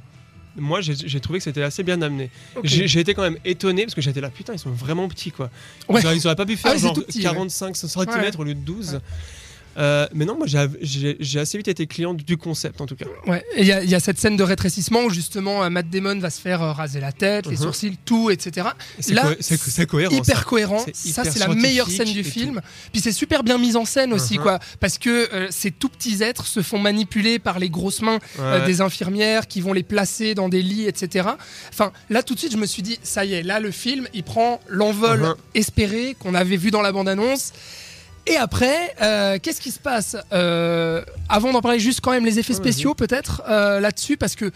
Moi, 0.56 0.80
j'ai 0.80 1.20
trouvé 1.20 1.38
que 1.38 1.44
c'était 1.44 1.62
assez 1.62 1.82
bien 1.82 2.00
amené. 2.02 2.30
Ok. 2.56 2.62
J'ai 2.64 3.00
été 3.00 3.14
quand 3.14 3.22
même 3.22 3.38
étonné 3.44 3.82
parce 3.82 3.94
que 3.94 4.00
j'étais 4.00 4.20
là, 4.20 4.30
putain, 4.30 4.52
ils 4.52 4.58
sont 4.58 4.70
vraiment 4.70 5.08
petits 5.08 5.30
quoi. 5.32 5.50
Ouais. 5.88 6.00
Ils 6.14 6.26
auraient 6.26 6.36
pas 6.36 6.46
pu 6.46 6.56
faire 6.56 6.72
Ah, 6.74 6.78
genre 6.78 6.92
tout 6.94 7.02
petit, 7.02 7.18
ouais. 7.18 7.24
45 7.24 7.76
cm 7.76 8.06
Ouais. 8.06 8.30
au 8.38 8.44
lieu 8.44 8.54
de 8.54 8.60
12. 8.60 9.00
Euh, 9.76 10.06
mais 10.14 10.24
non, 10.24 10.36
moi 10.36 10.46
j'ai- 10.46 11.38
assez 11.40 11.58
vite 11.58 11.68
été 11.68 11.86
client 11.86 12.14
du 12.14 12.36
concept 12.36 12.80
en 12.80 12.86
tout 12.86 12.94
cas. 12.96 13.06
Ouais, 13.26 13.44
il 13.58 13.66
y, 13.66 13.72
a- 13.72 13.82
il 13.82 13.90
y 13.90 13.94
a 13.94 14.00
cette 14.00 14.18
scène 14.18 14.36
de 14.36 14.42
rétrécissement 14.42 15.02
où 15.04 15.10
justement 15.10 15.64
euh, 15.64 15.70
Matt 15.70 15.90
Damon 15.90 16.18
va 16.18 16.30
se 16.30 16.40
faire 16.40 16.62
euh, 16.62 16.72
raser 16.72 17.00
la 17.00 17.12
tête, 17.12 17.46
les 17.46 17.52
Mhm. 17.56 17.62
sourcils, 17.62 17.98
tout, 18.04 18.30
etc. 18.30 18.68
Là, 19.10 19.22
co- 19.22 19.34
c'est 19.40 19.86
cohérent. 19.86 20.14
hyper 20.14 20.38
ça. 20.38 20.44
cohérent. 20.44 20.84
Ça, 20.94 21.24
c'est 21.24 21.38
la 21.40 21.48
meilleure 21.48 21.88
scène 21.90 22.12
du 22.12 22.22
film. 22.24 22.56
tout. 22.56 22.90
Puis 22.92 23.00
c'est 23.00 23.12
super 23.12 23.42
bien 23.42 23.58
mis 23.58 23.76
en 23.76 23.84
scène 23.84 24.12
aussi, 24.12 24.36
Mhm. 24.38 24.42
quoi. 24.42 24.58
Parce 24.80 24.98
que 24.98 25.32
euh, 25.34 25.48
ces 25.50 25.70
tout 25.70 25.88
petits 25.88 26.22
êtres 26.22 26.46
se 26.46 26.62
font 26.62 26.78
manipuler 26.78 27.38
par 27.38 27.58
les 27.58 27.68
grosses 27.68 28.02
mains 28.02 28.18
euh, 28.38 28.64
des 28.66 28.80
infirmières 28.80 29.46
qui 29.48 29.60
vont 29.60 29.72
les 29.72 29.82
placer 29.82 30.34
dans 30.34 30.48
des 30.48 30.62
lits, 30.62 30.86
etc. 30.86 31.28
Enfin, 31.70 31.92
là, 32.10 32.22
tout 32.22 32.34
de 32.34 32.38
suite, 32.38 32.52
je 32.52 32.56
me 32.58 32.66
suis 32.66 32.82
dit, 32.82 32.98
ça 33.02 33.24
y 33.24 33.34
est, 33.34 33.42
là, 33.42 33.60
le 33.60 33.70
film, 33.70 34.06
il 34.14 34.22
prend 34.22 34.60
l'envol 34.68 35.20
Mhm. 35.20 35.34
espéré 35.54 36.16
qu'on 36.18 36.34
avait 36.34 36.56
vu 36.56 36.70
dans 36.70 36.82
la 36.82 36.92
bande-annonce. 36.92 37.52
Et 38.26 38.36
après, 38.36 38.94
euh, 39.02 39.38
qu'est-ce 39.42 39.60
qui 39.60 39.70
se 39.70 39.78
passe 39.78 40.16
Euh, 40.32 41.02
Avant 41.28 41.52
d'en 41.52 41.60
parler, 41.60 41.78
juste 41.78 42.00
quand 42.00 42.10
même 42.10 42.24
les 42.24 42.38
effets 42.38 42.54
spéciaux, 42.54 42.94
peut-être, 42.94 43.42
euh, 43.48 43.80
là-dessus, 43.80 44.16
parce 44.16 44.34
que 44.34 44.50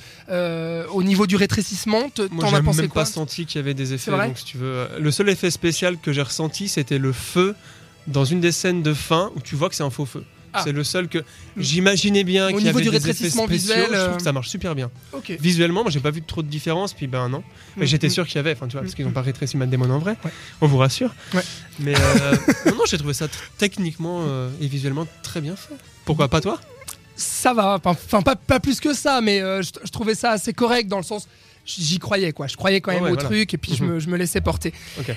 au 0.91 1.03
niveau 1.03 1.27
du 1.27 1.37
rétrécissement, 1.37 2.09
t'en 2.11 2.25
as 2.55 2.63
pensé 2.63 2.83
même 2.83 2.91
quoi 2.91 3.03
pas 3.03 3.07
senti 3.07 3.47
qu'il 3.47 3.59
y 3.61 3.63
avait 3.63 3.75
des 3.75 3.95
effets. 3.95 4.11
vrai 4.11 4.29
Donc, 4.29 4.39
si 4.39 4.45
tu 4.45 4.59
veux, 4.59 4.89
le 4.99 5.11
seul 5.11 5.29
effet 5.29 5.51
spécial 5.51 5.99
que 5.99 6.13
j'ai 6.13 6.23
ressenti, 6.23 6.69
c'était 6.69 6.99
le 6.99 7.13
feu 7.13 7.55
dans 8.07 8.25
une 8.25 8.41
des 8.41 8.53
scènes 8.53 8.83
de 8.83 8.95
fin 8.95 9.31
où 9.37 9.41
tu 9.41 9.55
vois 9.55 9.69
que 9.69 9.75
c'est 9.75 9.83
un 9.83 9.91
faux 9.91 10.07
feu. 10.07 10.25
Ah. 10.53 10.63
C'est 10.65 10.73
le 10.73 10.83
seul 10.85 11.09
que 11.09 11.19
j'imaginais 11.57 12.25
bien 12.25 12.47
Au 12.47 12.51
qu'il 12.51 12.61
y 12.61 12.65
niveau 12.65 12.79
avait 12.79 12.85
du 12.85 12.91
des 12.91 12.97
effets 12.97 13.09
rétrécissement 13.09 13.47
spéciaux. 13.47 13.75
visuel, 13.75 13.89
Je 13.93 13.97
trouve 13.99 14.13
euh, 14.13 14.17
que 14.17 14.23
ça 14.23 14.33
marche 14.33 14.49
super 14.49 14.75
bien. 14.75 14.91
Visuellement, 15.41 15.83
moi, 15.83 15.91
j'ai 15.91 16.01
pas 16.01 16.11
vu 16.11 16.23
trop 16.23 16.43
de 16.43 16.49
différence. 16.49 16.93
Puis 16.95 17.07
ben 17.07 17.29
non. 17.29 17.43
Mais 17.77 17.85
Mm, 17.85 17.89
j'étais 17.89 18.07
mm. 18.07 18.11
sûr 18.11 18.27
qu'il 18.27 18.37
y 18.37 18.39
avait. 18.39 18.53
Enfin, 18.53 18.67
tu 18.67 18.73
vois, 18.73 18.83
parce 18.83 18.95
qu'ils 18.95 19.05
Mm, 19.05 19.09
n'ont 19.09 19.15
pas 19.15 19.23
rétréci 19.23 19.57
Matt 19.57 19.71
Damon 19.71 19.91
en 19.91 19.99
vrai. 19.99 20.17
Ouais. 20.25 20.31
On 20.61 20.67
vous 20.67 20.79
rassure. 20.79 21.15
Ouais. 21.35 21.43
Mais 21.81 21.95
euh, 21.95 22.37
non, 22.67 22.73
non, 22.77 22.83
j'ai 22.87 22.99
trouvé 22.99 23.15
ça 23.15 23.29
t- 23.29 23.37
techniquement 23.59 24.25
euh, 24.27 24.51
et 24.61 24.67
visuellement 24.67 25.07
très 25.23 25.41
bien 25.41 25.57
fait. 25.57 25.75
Pourquoi 26.05 26.29
pas 26.29 26.41
toi? 26.41 26.61
Ça 27.17 27.53
va, 27.53 27.81
enfin 27.85 28.23
pas, 28.23 28.37
pas 28.37 28.61
plus 28.61 28.79
que 28.81 28.95
ça, 28.95 29.21
mais 29.21 29.41
je, 29.41 29.71
je 29.85 29.91
trouvais 29.91 30.15
ça 30.15 30.31
assez 30.31 30.53
correct 30.53 30.87
dans 30.89 30.99
le 30.99 31.03
sens, 31.03 31.27
j'y 31.69 31.99
croyais 31.99 32.33
quoi, 32.33 32.47
je 32.47 32.57
croyais 32.57 32.81
quand 32.81 32.93
même 32.93 33.03
ouais, 33.03 33.11
au 33.11 33.15
voilà. 33.15 33.29
truc 33.29 33.53
et 33.55 33.59
puis 33.59 33.75
je, 33.77 33.85
Mhm. 33.85 33.91
me, 33.95 33.99
je 34.01 34.09
me 34.09 34.17
laissais 34.17 34.41
porter. 34.41 34.73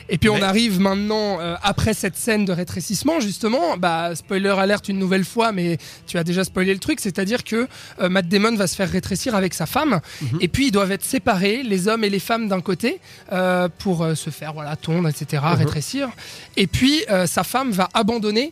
Et 0.10 0.18
puis 0.18 0.30
on 0.30 0.36
Mais- 0.36 0.44
arrive 0.44 0.80
maintenant, 0.80 1.40
euh, 1.40 1.56
après 1.64 1.94
cette 1.94 2.18
scène 2.18 2.44
de 2.46 2.52
rétrécissement 2.52 3.20
justement, 3.22 3.78
bah 3.78 4.14
spoiler 4.16 4.50
alerte 4.50 4.90
une 4.90 5.00
nouvelle 5.00 5.24
fois, 5.26 5.52
mais 5.52 5.78
tu 6.08 6.18
as 6.18 6.24
déjà 6.24 6.44
spoilé 6.44 6.74
le 6.74 6.80
truc, 6.80 7.00
c'est-à-dire 7.00 7.44
que 7.44 7.68
euh, 8.02 8.10
Matt 8.10 8.28
Damon 8.28 8.56
va 8.56 8.68
se 8.68 8.76
faire 8.76 8.90
rétrécir 8.92 9.34
avec 9.36 9.54
sa 9.54 9.66
femme 9.66 10.02
Mhm. 10.22 10.38
et 10.42 10.48
puis 10.48 10.68
ils 10.68 10.72
doivent 10.72 10.92
être 10.92 11.06
séparés, 11.06 11.64
les 11.64 11.88
hommes 11.88 12.04
et 12.04 12.10
les 12.10 12.20
femmes 12.20 12.48
d'un 12.50 12.62
côté, 12.62 13.00
euh, 13.32 13.70
pour 13.80 14.06
se 14.16 14.30
faire 14.30 14.54
voilà 14.54 14.76
tondre, 14.76 15.08
etc., 15.08 15.42
Mhm. 15.46 15.58
rétrécir. 15.58 16.10
Et 16.58 16.68
puis 16.68 17.02
sa 17.26 17.44
femme 17.44 17.72
va 17.72 17.88
abandonner 17.94 18.52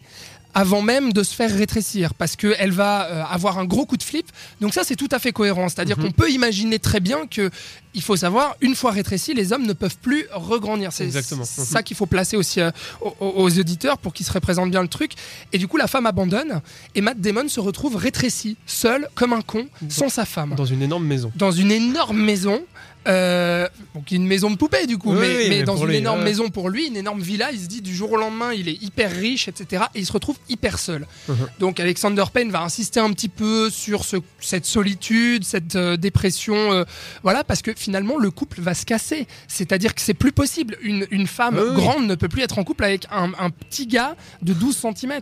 avant 0.55 0.81
même 0.81 1.13
de 1.13 1.21
se 1.21 1.35
faire 1.35 1.55
rétrécir 1.55 2.15
parce 2.15 2.35
qu'elle 2.35 2.71
va 2.71 3.05
euh, 3.05 3.23
avoir 3.29 3.59
un 3.59 3.65
gros 3.65 3.85
coup 3.85 3.97
de 3.97 4.03
flip. 4.03 4.25
Donc 4.61 4.73
ça 4.73 4.83
c'est 4.83 4.95
tout 4.95 5.07
à 5.11 5.19
fait 5.19 5.31
cohérent, 5.31 5.69
c'est-à-dire 5.69 5.95
qu'on 5.97 6.11
peut 6.11 6.31
imaginer 6.31 6.79
très 6.79 6.99
bien 6.99 7.27
que 7.27 7.51
il 7.93 8.01
faut 8.03 8.15
savoir, 8.15 8.55
une 8.61 8.75
fois 8.75 8.91
rétrécis, 8.91 9.33
les 9.33 9.51
hommes 9.51 9.65
ne 9.65 9.73
peuvent 9.73 9.97
plus 9.97 10.25
regrandir. 10.31 10.93
C'est 10.93 11.05
Exactement. 11.05 11.43
ça 11.45 11.81
qu'il 11.83 11.97
faut 11.97 12.05
placer 12.05 12.37
aussi 12.37 12.61
euh, 12.61 12.69
aux, 13.01 13.13
aux 13.19 13.59
auditeurs 13.59 13.97
pour 13.97 14.13
qu'ils 14.13 14.25
se 14.25 14.31
représentent 14.31 14.71
bien 14.71 14.81
le 14.83 14.87
truc. 14.87 15.13
Et 15.53 15.57
du 15.57 15.67
coup, 15.67 15.77
la 15.77 15.87
femme 15.87 16.05
abandonne 16.05 16.61
et 16.95 17.01
Matt 17.01 17.19
Damon 17.19 17.47
se 17.49 17.59
retrouve 17.59 17.95
rétréci, 17.95 18.57
seul, 18.65 19.07
comme 19.15 19.33
un 19.33 19.41
con, 19.41 19.67
sans 19.89 20.09
sa 20.09 20.25
femme. 20.25 20.53
Dans 20.55 20.65
une 20.65 20.81
énorme 20.83 21.05
maison. 21.05 21.31
Dans 21.35 21.51
une 21.51 21.71
énorme 21.71 22.21
maison. 22.21 22.61
Euh, 23.07 23.67
donc 23.95 24.11
une 24.11 24.27
maison 24.27 24.51
de 24.51 24.57
poupée 24.57 24.85
du 24.85 24.97
coup, 24.97 25.13
Oui, 25.13 25.17
mais, 25.21 25.27
oui, 25.37 25.43
mais 25.49 25.57
mais 25.59 25.63
dans 25.63 25.77
une 25.77 25.87
lui, 25.87 25.95
énorme 25.95 26.19
ouais. 26.19 26.25
maison 26.25 26.49
pour 26.49 26.69
lui, 26.69 26.87
une 26.87 26.97
énorme 26.97 27.21
villa, 27.21 27.49
il 27.51 27.59
se 27.59 27.65
dit 27.67 27.81
du 27.81 27.95
jour 27.95 28.11
au 28.11 28.17
lendemain 28.17 28.51
il 28.51 28.67
est 28.67 28.83
hyper 28.83 29.09
riche, 29.09 29.47
etc. 29.47 29.83
Et 29.95 29.99
il 29.99 30.05
se 30.05 30.11
retrouve 30.11 30.35
hyper 30.49 30.77
seul. 30.77 31.07
Mhm. 31.29 31.35
Donc 31.59 31.79
Alexander 31.79 32.25
Payne 32.31 32.51
va 32.51 32.61
insister 32.61 32.99
un 32.99 33.11
petit 33.13 33.29
peu 33.29 33.69
sur 33.69 34.03
ce- 34.03 34.17
cette 34.41 34.65
solitude, 34.65 35.45
cette 35.45 35.77
euh, 35.77 35.95
dépression, 35.95 36.73
euh, 36.73 36.83
voilà, 37.23 37.45
parce 37.45 37.61
que 37.61 37.71
finalement 37.79 38.17
le 38.17 38.29
couple 38.31 38.61
va 38.61 38.73
se 38.73 38.85
casser. 38.85 39.25
C'est-à-dire 39.47 39.95
que 39.95 40.01
c'est 40.01 40.13
plus 40.13 40.31
possible. 40.31 40.77
Une, 40.81 41.07
une 41.11 41.27
femme 41.27 41.57
Oui, 41.57 41.75
grande 41.75 42.05
ne 42.05 42.15
peut 42.15 42.27
plus 42.29 42.41
être 42.43 42.59
en 42.59 42.63
couple 42.63 42.83
avec 42.83 43.05
un, 43.11 43.31
un 43.39 43.49
petit 43.49 43.87
gars 43.87 44.15
de 44.41 44.53
12 44.53 44.75
cm. 44.95 45.19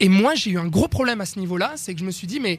Et 0.00 0.08
moi 0.08 0.34
j'ai 0.34 0.52
eu 0.52 0.58
un 0.58 0.66
gros 0.66 0.88
problème 0.88 1.20
à 1.20 1.26
ce 1.26 1.38
niveau-là, 1.38 1.72
c'est 1.76 1.92
que 1.94 2.00
je 2.00 2.04
me 2.04 2.10
suis 2.10 2.26
dit 2.26 2.40
mais 2.40 2.58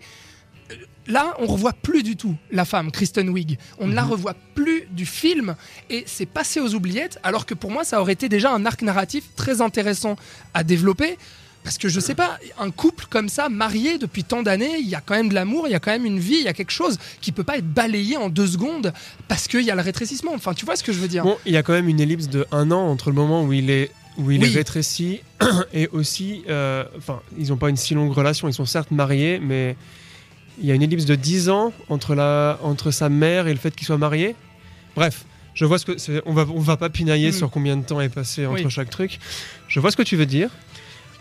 euh, 0.72 0.76
Là, 1.08 1.34
on 1.40 1.48
revoit 1.48 1.74
plus 1.74 2.04
du 2.04 2.16
tout 2.16 2.36
la 2.52 2.64
femme, 2.64 2.92
Kristen 2.92 3.28
Wiig. 3.30 3.58
On 3.80 3.88
ne 3.88 3.96
la 3.96 4.04
Mhm. 4.04 4.12
revoit 4.12 4.36
plus 4.54 4.84
du 4.92 5.08
film 5.08 5.56
et 5.90 6.04
c'est 6.06 6.28
passé 6.28 6.60
aux 6.60 6.76
oubliettes. 6.76 7.18
Alors 7.24 7.48
que 7.48 7.56
pour 7.56 7.72
moi, 7.72 7.84
ça 7.84 8.00
aurait 8.00 8.14
été 8.14 8.30
déjà 8.30 8.54
un 8.54 8.68
arc 8.68 8.84
narratif 8.84 9.24
très 9.36 9.62
intéressant 9.62 10.16
à 10.54 10.64
développer. 10.64 11.18
Parce 11.64 11.78
que 11.78 11.90
je 11.90 12.00
sais 12.00 12.16
pas, 12.16 12.40
un 12.60 12.72
couple 12.72 13.06
comme 13.10 13.30
ça, 13.30 13.48
marié 13.50 13.98
depuis 14.00 14.24
tant 14.24 14.42
d'années, 14.42 14.78
il 14.80 14.88
y 14.90 14.96
a 14.96 15.02
quand 15.02 15.14
même 15.16 15.30
de 15.30 15.36
l'amour, 15.36 15.68
il 15.68 15.72
y 15.72 15.76
a 15.76 15.80
quand 15.80 15.92
même 15.92 16.06
une 16.08 16.20
vie, 16.20 16.38
il 16.38 16.44
y 16.44 16.48
a 16.48 16.54
quelque 16.54 16.72
chose 16.72 16.98
qui 17.22 17.32
peut 17.32 17.44
pas 17.44 17.58
être 17.58 17.68
balayé 17.72 18.18
en 18.18 18.30
deux 18.30 18.48
secondes 18.48 18.92
parce 19.28 19.48
qu'il 19.48 19.62
y 19.62 19.70
a 19.72 19.76
le 19.76 19.82
rétrécissement. 19.82 20.32
Enfin, 20.34 20.54
tu 20.56 20.66
vois 20.66 20.76
ce 20.76 20.84
que 20.84 20.92
je 20.92 21.00
veux 21.00 21.08
dire? 21.08 21.24
Bon, 21.24 21.38
il 21.46 21.52
y 21.54 21.58
a 21.58 21.64
quand 21.64 21.74
même 21.74 21.88
une 21.88 22.00
ellipse 22.00 22.28
de 22.30 22.48
un 22.52 22.72
an 22.72 22.82
entre 22.88 23.10
le 23.10 23.16
moment 23.16 23.44
où 23.44 23.54
il 23.54 23.70
est 23.70 23.92
où 24.18 24.30
il 24.32 24.42
Oui. 24.42 24.50
est 24.52 24.56
rétréci 24.56 25.22
et 25.74 25.88
aussi, 25.94 26.44
euh, 26.50 26.84
enfin, 26.98 27.22
ils 27.38 27.48
n'ont 27.50 27.58
pas 27.58 27.70
une 27.70 27.78
si 27.78 27.94
longue 27.94 28.12
relation. 28.12 28.50
Ils 28.50 28.54
sont 28.54 28.66
certes 28.66 28.92
mariés, 28.92 29.40
mais 29.42 29.76
il 30.60 30.66
y 30.68 30.72
a 30.72 30.76
une 30.76 30.82
ellipse 30.82 31.06
de 31.06 31.16
10 31.16 31.50
ans 31.50 31.72
entre 31.90 32.14
la 32.16 32.60
entre 32.64 32.92
sa 32.92 33.08
mère 33.08 33.48
et 33.48 33.54
le 33.54 33.60
fait 33.60 33.74
qu'il 33.76 33.86
soit 33.88 33.98
marié. 33.98 34.36
Bref, 34.96 35.26
je 35.54 35.64
vois 35.66 35.78
ce 35.80 35.86
que 35.86 36.22
on 36.26 36.34
va 36.34 36.46
on 36.54 36.60
va 36.60 36.76
pas 36.76 36.90
pinailler 36.90 37.30
Mm. 37.30 37.34
sur 37.34 37.52
combien 37.52 37.78
de 37.78 37.86
temps 37.86 38.02
est 38.02 38.10
passé 38.10 38.46
entre 38.48 38.64
Oui. 38.66 38.70
chaque 38.72 38.90
truc. 38.90 39.20
Je 39.70 39.80
vois 39.80 39.92
ce 39.92 39.98
que 39.98 40.04
tu 40.04 40.18
veux 40.18 40.26
dire. 40.26 40.50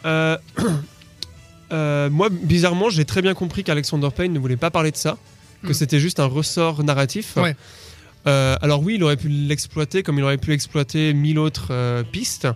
Euh, 0.04 0.36
euh, 1.72 2.10
moi, 2.10 2.28
bizarrement, 2.30 2.90
j'ai 2.90 3.04
très 3.04 3.22
bien 3.22 3.34
compris 3.34 3.64
qu'Alexander 3.64 4.08
Payne 4.14 4.32
ne 4.32 4.38
voulait 4.38 4.56
pas 4.56 4.70
parler 4.70 4.90
de 4.90 4.96
ça, 4.96 5.16
que 5.62 5.70
Mm. 5.70 5.74
c'était 5.74 6.00
juste 6.00 6.20
un 6.20 6.26
ressort 6.26 6.82
narratif. 6.82 7.36
Ouais. 7.36 7.54
Euh, 8.26 8.56
alors 8.60 8.82
oui, 8.82 8.96
il 8.96 9.04
aurait 9.04 9.16
pu 9.16 9.28
l'exploiter 9.28 10.02
comme 10.02 10.18
il 10.18 10.24
aurait 10.24 10.36
pu 10.36 10.52
exploiter 10.52 11.14
mille 11.14 11.38
autres 11.38 12.02
pistes. 12.12 12.48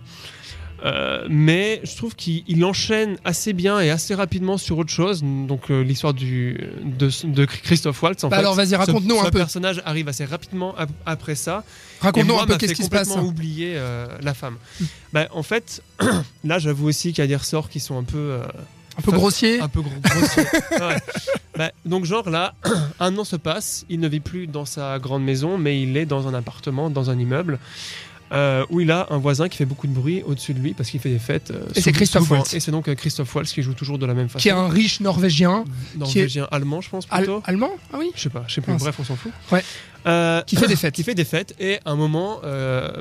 Euh, 0.83 1.25
mais 1.29 1.79
je 1.83 1.95
trouve 1.95 2.15
qu'il 2.15 2.43
il 2.47 2.63
enchaîne 2.65 3.17
assez 3.23 3.53
bien 3.53 3.79
et 3.79 3.89
assez 3.89 4.13
rapidement 4.13 4.57
sur 4.57 4.77
autre 4.77 4.91
chose. 4.91 5.23
Donc 5.23 5.71
euh, 5.71 5.81
l'histoire 5.81 6.13
du 6.13 6.59
de, 6.83 7.09
de 7.23 7.45
Christophe 7.45 8.01
Waltz. 8.03 8.23
En 8.23 8.29
Bah 8.29 8.35
fait, 8.37 8.39
alors, 8.41 8.55
vas-y, 8.55 8.69
Ce- 8.71 8.75
raconte-nous 8.75 9.15
ce 9.15 9.21
un 9.21 9.31
peu. 9.31 9.39
personnage 9.39 9.81
arrive 9.85 10.07
assez 10.09 10.25
rapidement 10.25 10.75
ap- 10.77 10.89
après 11.05 11.35
ça. 11.35 11.63
Raconte-nous 12.01 12.37
un 12.39 12.45
peu 12.45 12.57
qu'est-ce 12.57 12.73
qui 12.73 12.83
se 12.83 12.89
passe. 12.89 13.07
complètement 13.07 13.27
oublier 13.29 13.73
euh, 13.77 14.05
la 14.21 14.33
femme. 14.33 14.57
Bah, 15.13 15.27
en 15.31 15.43
fait, 15.43 15.81
là, 16.43 16.59
j'avoue 16.59 16.87
aussi 16.87 17.13
qu'il 17.13 17.19
y 17.23 17.25
a 17.25 17.27
des 17.27 17.35
ressorts 17.37 17.69
qui 17.69 17.79
sont 17.79 17.97
un 17.97 18.03
peu 18.03 18.17
euh, 18.17 18.39
Un 18.97 19.01
peu 19.01 19.11
grossier. 19.13 19.61
un 19.61 19.69
peu 19.69 19.81
gros, 19.81 19.91
grossier. 20.03 20.43
Ouais. 20.71 20.97
Bah, 21.57 21.71
donc 21.85 22.03
genre 22.03 22.29
là, 22.29 22.53
un 22.99 23.17
an 23.17 23.23
se 23.23 23.37
passe, 23.37 23.85
il 23.89 24.01
ne 24.01 24.09
vit 24.09 24.19
plus 24.19 24.45
dans 24.45 24.65
sa 24.65 24.99
grande 24.99 25.23
maison, 25.23 25.57
mais 25.57 25.81
il 25.81 25.95
est 25.95 26.05
dans 26.05 26.27
un 26.27 26.33
appartement, 26.33 26.89
dans 26.89 27.09
un 27.09 27.17
immeuble. 27.17 27.59
Euh, 28.31 28.65
où 28.69 28.79
il 28.81 28.89
a 28.91 29.07
un 29.11 29.17
voisin 29.17 29.47
qui 29.49 29.57
fait 29.57 29.65
beaucoup 29.65 29.85
de 29.87 29.93
bruit 29.93 30.23
au-dessus 30.25 30.53
de 30.53 30.59
lui 30.59 30.73
parce 30.73 30.89
qu'il 30.89 30.99
fait 30.99 31.09
des 31.11 31.19
fêtes. 31.19 31.51
euh, 31.51 31.63
Et 31.75 31.81
c'est 31.81 31.91
Christophe. 31.91 32.29
Waltz. 32.29 32.53
Et 32.53 32.59
c'est 32.59 32.71
donc 32.71 32.87
euh, 32.87 32.95
Christophe 32.95 33.33
Waltz 33.35 33.53
qui 33.53 33.61
joue 33.61 33.73
toujours 33.73 33.99
de 33.99 34.05
la 34.05 34.13
même 34.13 34.27
façon. 34.29 34.41
Qui 34.41 34.49
est 34.49 34.51
un 34.51 34.67
riche 34.67 34.99
norvégien. 34.99 35.63
Norvégien, 35.95 36.47
allemand, 36.51 36.81
je 36.81 36.89
pense 36.89 37.05
Al- 37.11 37.23
plutôt. 37.23 37.41
allemand? 37.45 37.71
Ah 37.93 37.97
oui 37.99 38.11
Je 38.15 38.21
sais 38.21 38.29
pas, 38.29 38.43
je 38.47 38.55
sais 38.55 38.61
plus. 38.61 38.73
Bref, 38.73 38.95
on 38.99 39.03
s'en 39.03 39.15
fout. 39.15 39.31
Ouais. 39.51 39.63
Qui 40.45 40.55
fait 40.55 40.67
des 40.67 40.75
fêtes. 40.75 40.93
qui 40.95 41.03
fait 41.03 41.15
des 41.15 41.25
fêtes 41.25 41.55
et 41.59 41.77
à 41.85 41.91
un 41.91 41.95
moment 41.95 42.41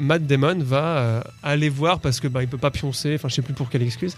Matt 0.00 0.26
Damon 0.26 0.59
va 0.61 1.23
aller 1.43 1.69
voir 1.69 2.00
parce 2.00 2.21
que 2.21 2.28
bah, 2.28 2.43
il 2.43 2.49
peut 2.49 2.57
pas 2.59 2.71
pioncer 2.71 3.14
enfin 3.16 3.28
je 3.28 3.35
sais 3.35 3.43
plus 3.43 3.52
pour 3.54 3.69
quelle 3.69 3.83
excuse 3.83 4.16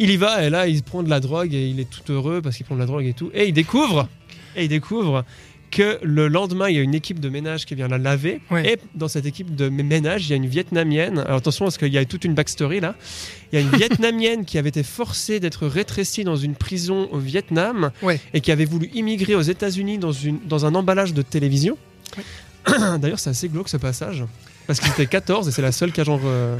il 0.00 0.10
y 0.10 0.16
va 0.16 0.44
et 0.44 0.50
là 0.50 0.66
il 0.66 0.82
prend 0.82 1.02
de 1.04 1.08
la 1.08 1.20
drogue 1.20 1.54
et 1.54 1.68
il 1.68 1.78
est 1.80 1.88
tout 1.88 2.12
heureux 2.12 2.40
parce 2.42 2.56
qu'il 2.56 2.66
prend 2.66 2.74
de 2.74 2.80
la 2.80 2.86
drogue 2.86 3.04
et 3.06 3.12
tout 3.12 3.30
et 3.32 3.46
il 3.46 3.52
découvre 3.52 4.08
et 4.56 4.64
il 4.64 4.68
découvre 4.68 5.24
que 5.76 5.98
le 6.02 6.28
lendemain 6.28 6.68
il 6.70 6.76
y 6.76 6.78
a 6.78 6.82
une 6.82 6.94
équipe 6.94 7.20
de 7.20 7.28
ménage 7.28 7.66
qui 7.66 7.74
vient 7.74 7.88
la 7.88 7.98
laver 7.98 8.40
Ouais. 8.50 8.72
et 8.72 8.78
dans 8.94 9.08
cette 9.08 9.26
équipe 9.26 9.54
de 9.54 9.68
mé- 9.68 9.82
ménage 9.82 10.26
il 10.26 10.30
y 10.30 10.32
a 10.32 10.36
une 10.36 10.46
vietnamienne 10.46 11.18
alors 11.18 11.36
attention 11.38 11.64
parce 11.66 11.76
qu'il 11.78 11.92
y 11.92 11.98
a 11.98 12.04
toute 12.06 12.24
une 12.24 12.34
backstory 12.34 12.80
là 12.80 12.94
il 13.52 13.58
y 13.58 13.62
a 13.62 13.64
une 13.64 13.70
vietnamienne 13.82 14.44
qui 14.44 14.56
avait 14.58 14.70
été 14.70 14.82
forcée 14.82 15.38
d'être 15.38 15.66
rétrécie 15.66 16.24
dans 16.24 16.36
une 16.36 16.54
prison 16.54 17.08
au 17.12 17.18
Vietnam 17.18 17.90
Ouais. 18.02 18.18
et 18.34 18.40
qui 18.40 18.50
avait 18.52 18.64
voulu 18.64 18.88
immigrer 18.94 19.34
aux 19.34 19.42
États-Unis 19.42 19.98
dans, 19.98 20.12
une, 20.12 20.38
dans 20.46 20.64
un 20.66 20.74
emballage 20.74 21.12
de 21.14 21.22
télévision. 21.22 21.76
D'ailleurs, 23.00 23.18
c'est 23.18 23.30
assez 23.30 23.48
glauque 23.48 23.68
ce 23.68 23.76
passage. 23.76 24.24
Parce 24.66 24.80
qu'ils 24.80 24.90
étaient 24.90 25.06
14 25.06 25.46
et 25.48 25.52
c'est 25.52 25.62
la 25.62 25.72
seule 25.72 25.92
qui 25.92 26.00
a 26.00 26.04
genre. 26.04 26.20
euh, 26.24 26.56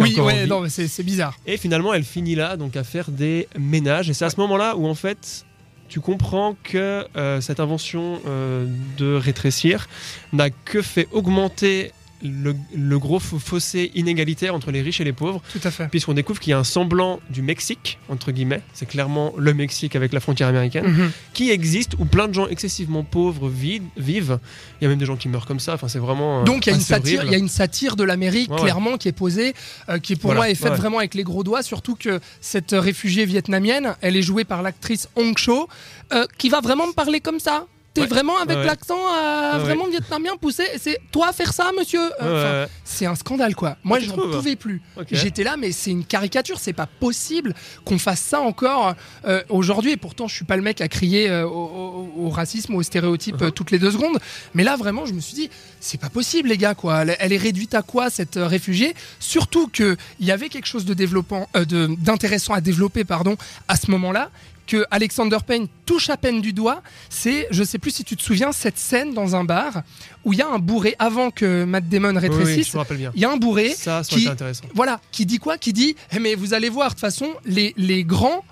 Oui, 0.00 0.18
ouais, 0.18 0.46
non, 0.46 0.64
c'est 0.68 1.02
bizarre. 1.04 1.36
Et 1.46 1.56
finalement, 1.56 1.94
elle 1.94 2.04
finit 2.04 2.34
là, 2.34 2.56
donc 2.56 2.76
à 2.76 2.82
faire 2.84 3.10
des 3.10 3.46
ménages. 3.58 4.10
Et 4.10 4.14
c'est 4.14 4.24
à 4.24 4.30
ce 4.30 4.40
moment-là 4.40 4.76
où 4.76 4.86
en 4.86 4.94
fait. 4.94 5.44
Tu 5.88 6.00
comprends 6.00 6.56
que 6.62 7.06
euh, 7.16 7.40
cette 7.40 7.60
invention 7.60 8.20
euh, 8.26 8.66
de 8.96 9.14
rétrécir 9.14 9.88
n'a 10.32 10.50
que 10.50 10.82
fait 10.82 11.08
augmenter 11.12 11.92
le, 12.22 12.54
le 12.74 12.98
gros 12.98 13.18
fo- 13.18 13.38
fossé 13.38 13.90
inégalitaire 13.94 14.54
entre 14.54 14.70
les 14.70 14.80
riches 14.82 15.00
et 15.00 15.04
les 15.04 15.12
pauvres, 15.12 15.42
Tout 15.52 15.60
à 15.64 15.70
fait. 15.70 15.88
puisqu'on 15.88 16.14
découvre 16.14 16.40
qu'il 16.40 16.50
y 16.50 16.54
a 16.54 16.58
un 16.58 16.64
semblant 16.64 17.20
du 17.30 17.42
Mexique, 17.42 17.98
entre 18.08 18.32
guillemets, 18.32 18.62
c'est 18.72 18.86
clairement 18.86 19.32
le 19.36 19.52
Mexique 19.54 19.94
avec 19.96 20.12
la 20.12 20.20
frontière 20.20 20.48
américaine, 20.48 20.86
Mhm. 20.86 21.10
qui 21.34 21.50
existe 21.50 21.94
où 21.98 22.04
plein 22.04 22.28
de 22.28 22.34
gens 22.34 22.46
excessivement 22.48 23.02
pauvres 23.04 23.48
vi- 23.50 23.82
vivent. 23.96 24.38
Il 24.80 24.84
y 24.84 24.86
a 24.86 24.88
même 24.90 24.98
des 24.98 25.06
gens 25.06 25.16
qui 25.16 25.28
meurent 25.28 25.46
comme 25.46 25.60
ça. 25.60 25.74
Enfin, 25.74 25.88
c'est 25.88 25.98
vraiment. 25.98 26.40
euh, 26.40 26.44
Donc 26.44 26.66
il 26.66 26.70
y 26.70 26.72
a 26.72 26.76
une 26.76 26.82
satire, 26.82 27.18
horrible. 27.18 27.32
il 27.32 27.32
y 27.32 27.36
a 27.36 27.38
une 27.38 27.48
satire 27.48 27.96
de 27.96 28.04
l'Amérique 28.04 28.50
Ouais, 28.50 28.56
ouais. 28.56 28.62
clairement 28.62 28.96
qui 28.96 29.08
est 29.08 29.12
posée, 29.12 29.54
euh, 29.88 29.98
qui 29.98 30.16
pour 30.16 30.28
Voilà, 30.28 30.40
moi 30.40 30.50
est 30.50 30.54
faite 30.54 30.70
ouais. 30.72 30.76
vraiment 30.76 30.98
avec 30.98 31.14
les 31.14 31.22
gros 31.24 31.44
doigts, 31.44 31.62
surtout 31.62 31.96
que 31.96 32.20
cette 32.40 32.72
réfugiée 32.72 33.26
vietnamienne, 33.26 33.94
elle 34.00 34.16
est 34.16 34.22
jouée 34.22 34.44
par 34.44 34.62
l'actrice 34.62 35.08
Hong 35.16 35.36
Cho, 35.38 35.68
euh, 36.12 36.24
qui 36.38 36.48
va 36.48 36.60
vraiment 36.60 36.86
me 36.86 36.92
parler 36.92 37.20
comme 37.20 37.40
ça. 37.40 37.66
T'es 37.96 38.02
Ouais. 38.02 38.06
vraiment 38.08 38.36
avec 38.38 38.58
Ouais, 38.58 38.64
l'accent 38.66 38.98
euh, 38.98 39.58
vraiment 39.58 39.86
vietnamien 39.88 40.32
poussé? 40.40 40.64
C'est 40.78 40.98
toi 41.10 41.32
faire 41.32 41.52
ça, 41.52 41.70
monsieur? 41.78 42.00
Euh. 42.22 42.66
C'est 42.84 43.06
un 43.06 43.14
scandale 43.14 43.54
quoi. 43.56 43.76
Moi 43.84 43.98
tu 43.98 44.04
je 44.04 44.10
n'en 44.10 44.16
trouves 44.18 44.36
pouvais 44.36 44.54
plus. 44.56 44.82
J'étais 45.10 45.44
là, 45.44 45.56
mais 45.56 45.72
c'est 45.72 45.90
une 45.90 46.04
caricature. 46.04 46.58
C'est 46.60 46.72
pas 46.74 46.86
possible 46.86 47.54
qu'on 47.84 47.98
fasse 47.98 48.20
ça 48.20 48.40
encore 48.40 48.94
euh, 49.26 49.42
aujourd'hui. 49.48 49.92
Et 49.92 49.96
pourtant, 49.96 50.28
je 50.28 50.34
suis 50.34 50.44
pas 50.44 50.56
le 50.56 50.62
mec 50.62 50.80
à 50.80 50.88
crier 50.88 51.28
euh, 51.30 51.46
au, 51.46 52.10
au- 52.16 52.26
au 52.26 52.28
racisme 52.30 52.74
ou 52.74 52.78
au 52.78 52.82
stéréotype 52.82 53.40
euh, 53.42 53.46
Uh-huh. 53.48 53.52
toutes 53.52 53.70
les 53.70 53.78
deux 53.78 53.90
secondes. 53.90 54.18
Mais 54.54 54.62
là, 54.64 54.76
vraiment, 54.76 55.06
je 55.06 55.12
me 55.14 55.20
suis 55.20 55.34
dit, 55.34 55.50
c'est 55.80 56.00
pas 56.00 56.10
possible, 56.10 56.48
les 56.50 56.58
gars. 56.58 56.74
Quoi. 56.74 57.02
Elle, 57.02 57.16
elle 57.18 57.32
est 57.32 57.36
réduite 57.38 57.74
à 57.74 57.82
quoi 57.82 58.10
cette 58.10 58.34
réfugiée? 58.36 58.94
Surtout 59.20 59.68
que 59.68 59.96
il 60.20 60.26
y 60.26 60.32
avait 60.32 60.48
quelque 60.48 60.66
chose 60.66 60.84
de 60.84 60.94
développant, 60.94 61.48
de- 61.54 61.88
d'intéressant 61.98 62.52
à 62.54 62.60
développer, 62.60 63.04
pardon, 63.04 63.36
à 63.68 63.76
ce 63.76 63.90
moment-là. 63.90 64.30
Que 64.66 64.84
Alexander 64.90 65.38
Payne 65.46 65.68
touche 65.84 66.10
à 66.10 66.16
peine 66.16 66.40
du 66.40 66.52
doigt, 66.52 66.82
c'est, 67.08 67.46
je 67.52 67.62
sais 67.62 67.78
plus 67.78 67.92
si 67.92 68.02
tu 68.04 68.16
te 68.16 68.22
souviens, 68.22 68.50
cette 68.52 68.78
scène 68.78 69.14
dans 69.14 69.36
un 69.36 69.44
bar 69.44 69.82
où 70.24 70.32
il 70.32 70.40
y 70.40 70.42
a 70.42 70.48
un 70.48 70.58
bourré 70.58 70.96
avant 70.98 71.30
que 71.30 71.64
Matt 71.64 71.88
Damon 71.88 72.08
Oui, 72.08 72.14
oui, 72.16 72.20
rétrécisse. 72.20 72.72
Il 73.14 73.20
y 73.20 73.24
a 73.24 73.30
un 73.30 73.36
bourré 73.36 73.70
Ça, 73.74 74.02
ça 74.02 74.16
qui- 74.16 74.28
voilà, 74.74 75.00
qui 75.12 75.24
dit 75.24 75.38
quoi? 75.38 75.56
Qui 75.56 75.72
dit, 75.72 75.94
eh, 76.12 76.18
mais 76.18 76.34
vous 76.34 76.52
allez 76.52 76.68
voir, 76.68 76.88
de 76.88 76.94
toute 76.94 77.00
façon, 77.00 77.28
les, 77.44 77.74
les 77.76 78.02
grands 78.02 78.44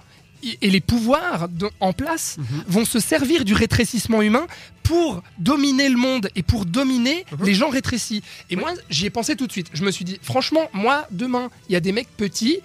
et 0.61 0.71
les 0.71 0.81
pouvoirs 0.81 1.49
de- 1.49 1.71
en 1.81 1.93
place 1.95 2.37
Mhm. 2.39 2.45
vont 2.69 2.85
se 2.85 3.01
servir 3.01 3.45
du 3.45 3.55
rétrécissement 3.55 4.21
humain 4.23 4.47
pour 4.83 5.23
dominer 5.39 5.89
le 5.89 5.97
monde 5.97 6.29
et 6.37 6.43
pour 6.43 6.67
dominer 6.67 7.25
Mhm. 7.33 7.45
les 7.47 7.55
gens 7.55 7.71
rétrécis. 7.71 8.23
Et 8.51 8.57
moi, 8.57 8.73
j'y 8.91 9.07
ai 9.07 9.11
pensé 9.11 9.35
tout 9.37 9.47
de 9.47 9.53
suite. 9.53 9.69
Je 9.73 9.83
me 9.83 9.91
suis 9.91 10.05
dit, 10.05 10.19
franchement, 10.23 10.69
moi, 10.75 11.07
demain, 11.11 11.51
il 11.69 11.73
y 11.73 11.77
a 11.77 11.81
des 11.81 11.93
mecs 11.93 12.15
petits. 12.17 12.59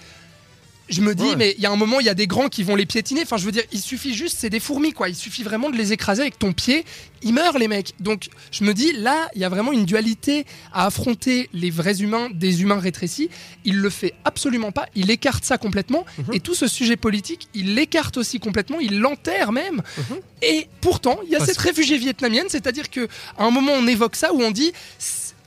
Je 0.90 1.02
me 1.02 1.14
dis, 1.14 1.24
Ouais. 1.24 1.36
mais 1.36 1.56
il 1.58 1.64
y 1.64 1.66
a 1.66 1.72
un 1.72 1.76
moment, 1.76 2.00
il 2.00 2.06
y 2.06 2.10
a 2.10 2.14
des 2.16 2.26
grands 2.28 2.50
qui 2.50 2.64
vont 2.64 2.76
les 2.76 2.86
piétiner. 2.86 3.22
Enfin, 3.24 3.38
je 3.38 3.46
veux 3.46 3.52
dire, 3.52 3.64
il 3.72 3.80
suffit 3.80 4.14
juste, 4.14 4.38
c'est 4.40 4.50
des 4.50 4.60
fourmis, 4.60 4.92
quoi. 4.92 5.08
Il 5.10 5.16
suffit 5.16 5.44
vraiment 5.44 5.70
de 5.70 5.78
les 5.78 5.94
écraser 5.94 6.22
avec 6.22 6.40
ton 6.40 6.52
pied. 6.54 6.84
Ils 7.22 7.34
meurent, 7.34 7.58
les 7.60 7.68
mecs. 7.68 7.94
Donc, 8.00 8.30
je 8.52 8.64
me 8.64 8.74
dis, 8.74 8.94
là, 8.94 9.30
il 9.36 9.42
y 9.42 9.44
a 9.46 9.50
vraiment 9.50 9.72
une 9.72 9.86
dualité 9.86 10.46
à 10.74 10.86
affronter 10.88 11.50
les 11.54 11.70
vrais 11.70 12.02
humains 12.02 12.30
des 12.34 12.62
humains 12.62 12.80
rétrécis. 12.80 13.30
Il 13.66 13.78
le 13.78 13.90
fait 13.90 14.14
absolument 14.26 14.72
pas. 14.72 14.88
Il 14.96 15.12
écarte 15.12 15.44
ça 15.46 15.58
complètement. 15.58 16.06
Mhm. 16.18 16.34
Et 16.34 16.40
tout 16.40 16.56
ce 16.56 16.68
sujet 16.68 16.96
politique, 16.96 17.48
il 17.54 17.76
l'écarte 17.76 18.18
aussi 18.18 18.40
complètement. 18.40 18.80
Il 18.80 19.00
l'enterre 19.00 19.52
même. 19.52 19.82
Mhm. 19.98 20.18
Et 20.42 20.68
pourtant, 20.82 21.20
il 21.26 21.30
y 21.30 21.36
a 21.36 21.40
Parce 21.40 21.50
cette 21.52 21.60
réfugiée 21.60 21.98
vietnamienne, 21.98 22.46
c'est-à-dire 22.50 22.90
que 22.90 23.08
à 23.38 23.44
un 23.46 23.52
moment, 23.52 23.74
on 23.76 23.86
évoque 23.88 24.16
ça 24.16 24.34
où 24.34 24.42
on 24.42 24.52
dit. 24.52 24.72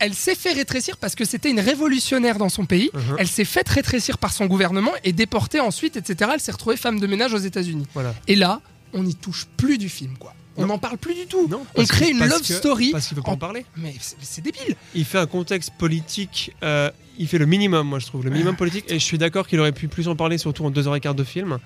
Elle 0.04 0.14
s'est 0.14 0.34
fait 0.34 0.52
rétrécir 0.52 0.96
parce 0.96 1.14
que 1.14 1.24
c'était 1.24 1.48
une 1.50 1.60
révolutionnaire 1.60 2.36
dans 2.38 2.48
son 2.48 2.66
pays. 2.66 2.90
Mhm. 2.92 3.16
Elle 3.18 3.28
s'est 3.28 3.44
faite 3.44 3.68
rétrécir 3.68 4.18
par 4.18 4.32
son 4.32 4.46
gouvernement 4.46 4.90
et 5.04 5.12
déportée 5.12 5.60
ensuite, 5.60 5.96
etc. 5.96 6.30
Elle 6.34 6.40
s'est 6.40 6.50
retrouvée 6.52 6.76
femme 6.76 6.98
de 6.98 7.06
ménage 7.06 7.32
aux 7.34 7.38
États-Unis. 7.38 7.86
Voilà. 7.94 8.12
Et 8.26 8.34
là, 8.34 8.60
on 8.92 9.04
n'y 9.04 9.14
touche 9.14 9.46
plus 9.56 9.78
du 9.78 9.88
film, 9.88 10.14
quoi. 10.18 10.34
On 10.56 10.66
n'en 10.66 10.76
parle 10.78 10.98
plus 10.98 11.14
du 11.14 11.26
tout. 11.26 11.46
Non, 11.48 11.64
On 11.76 11.82
que- 11.82 11.88
crée 11.88 12.10
une 12.10 12.18
love 12.18 12.40
que- 12.42 12.52
story. 12.52 12.90
Parce 12.90 13.06
qu'il 13.06 13.16
veut 13.16 13.22
pas 13.22 13.30
en- 13.30 13.34
en 13.34 13.38
parler. 13.38 13.64
Mais 13.76 13.94
c'est 14.00 14.16
c'est 14.20 14.42
débile. 14.42 14.76
Il 14.94 15.04
fait 15.06 15.18
un 15.18 15.26
contexte 15.26 15.70
politique, 15.78 16.52
euh, 16.62 16.90
il 17.18 17.26
fait 17.28 17.38
le 17.38 17.46
minimum, 17.46 17.86
moi 17.88 17.98
je 18.00 18.06
trouve, 18.06 18.22
le 18.24 18.30
minimum 18.30 18.56
politique. 18.56 18.84
Et 18.88 18.98
je 18.98 19.04
suis 19.04 19.16
d'accord 19.18 19.46
qu'il 19.48 19.58
aurait 19.60 19.72
pu 19.72 19.88
plus 19.88 20.08
en 20.08 20.16
parler, 20.16 20.36
surtout 20.36 20.64
en 20.66 20.70
deux 20.70 20.86
heures 20.88 20.96
et 20.96 21.00
quart 21.00 21.14
de 21.14 21.24
film. 21.24 21.58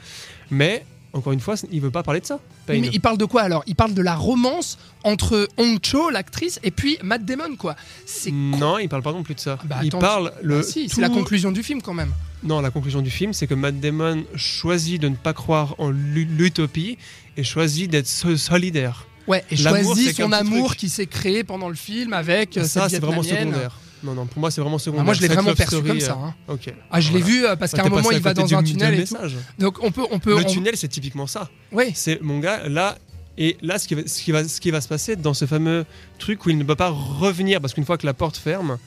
Mais, 0.50 0.84
encore 1.12 1.32
une 1.32 1.40
fois, 1.40 1.54
il 1.72 1.80
veut 1.80 1.90
pas 1.90 2.02
parler 2.02 2.20
de 2.20 2.26
ça. 2.26 2.38
Payne. 2.66 2.82
Mais 2.82 2.90
il 2.92 3.00
parle 3.00 3.16
de 3.18 3.24
quoi 3.24 3.42
alors? 3.42 3.62
Il 3.66 3.74
parle 3.74 3.94
de 3.94 4.02
la 4.02 4.14
romance 4.14 4.76
entre 5.04 5.48
Hong 5.56 5.78
Cho, 5.82 6.10
l'actrice, 6.10 6.60
et 6.62 6.70
puis 6.70 6.98
Matt 7.02 7.24
Damon, 7.24 7.56
quoi. 7.56 7.74
C'est 8.04 8.30
Non, 8.32 8.78
il 8.78 8.88
parle 8.88 9.02
pas 9.02 9.12
non 9.12 9.22
plus 9.22 9.34
de 9.34 9.40
ça. 9.40 9.58
Bah, 9.64 9.76
il 9.82 9.88
attends, 9.88 9.98
parle 9.98 10.32
le. 10.42 10.58
Ah, 10.58 10.62
si, 10.62 10.88
tout- 10.88 10.96
c'est 10.96 11.00
la 11.00 11.08
conclusion 11.08 11.52
du 11.52 11.62
film 11.62 11.80
quand 11.80 11.94
même. 11.94 12.12
Non, 12.42 12.60
la 12.60 12.70
conclusion 12.70 13.00
du 13.02 13.10
film, 13.10 13.32
c'est 13.32 13.46
que 13.46 13.54
Matt 13.54 13.80
Damon 13.80 14.24
choisit 14.34 15.00
de 15.00 15.08
ne 15.08 15.16
pas 15.16 15.32
croire 15.32 15.74
en 15.78 15.90
l'u- 15.90 16.24
l'utopie 16.26 16.98
et 17.36 17.44
choisit 17.44 17.90
d'être 17.90 18.06
so- 18.08 18.36
solidaire. 18.36 19.06
Ouais, 19.26 19.42
et 19.50 19.56
choisit 19.56 20.14
son 20.16 20.30
amour 20.32 20.66
truc. 20.68 20.78
qui 20.78 20.88
s'est 20.88 21.06
créé 21.06 21.42
pendant 21.44 21.68
le 21.68 21.74
film 21.74 22.12
avec 22.12 22.56
euh, 22.56 22.64
ça, 22.64 22.82
cette 22.82 22.90
c'est 22.90 22.98
vraiment 23.00 23.22
secondaire. 23.24 23.78
Non, 24.06 24.14
non, 24.14 24.26
pour 24.26 24.38
moi, 24.40 24.50
c'est 24.50 24.60
vraiment 24.60 24.76
Ah, 24.76 24.78
secondaire. 24.78 25.04
moi, 25.04 25.14
je 25.14 25.20
l'ai 25.20 25.28
vraiment 25.28 25.52
perçu 25.54 25.66
story, 25.76 25.88
comme 25.88 25.96
euh, 25.98 26.00
ça. 26.00 26.12
hein. 26.22 26.34
Ok. 26.48 26.72
Ah, 26.90 27.00
je 27.00 27.12
l'ai 27.12 27.18
Voilà. 27.20 27.26
vu 27.26 27.44
euh, 27.46 27.56
parce 27.56 27.72
Ouais, 27.72 27.78
qu'à 27.80 27.84
un 27.86 27.88
moment, 27.90 28.10
il 28.12 28.20
va 28.20 28.32
dans 28.34 28.54
un 28.54 28.62
tunnel 28.62 29.00
et 29.00 29.04
tout. 29.04 29.16
Donc, 29.58 29.82
on 29.82 29.90
peut, 29.90 30.04
on 30.10 30.18
peut. 30.18 30.30
Le 30.38 30.44
on- 30.46 30.48
tunnel, 30.48 30.76
c'est 30.76 30.88
typiquement 30.88 31.26
ça. 31.26 31.50
Oui. 31.72 31.90
C'est 31.94 32.22
mon 32.22 32.38
gars, 32.38 32.68
là, 32.68 32.96
et 33.36 33.56
là, 33.62 33.78
ce 33.78 33.86
qui, 33.88 33.94
va, 33.96 34.02
ce, 34.06 34.22
qui 34.22 34.30
va, 34.32 34.44
ce 34.48 34.60
qui 34.60 34.70
va 34.70 34.80
se 34.80 34.88
passer 34.88 35.16
dans 35.16 35.34
ce 35.34 35.44
fameux 35.44 35.84
truc 36.18 36.46
où 36.46 36.50
il 36.50 36.56
ne 36.56 36.64
peut 36.64 36.76
pas 36.76 36.88
revenir 36.90 37.60
parce 37.60 37.74
qu'une 37.74 37.84
fois 37.84 37.98
que 37.98 38.06
la 38.06 38.14
porte 38.14 38.36
ferme, 38.36 38.78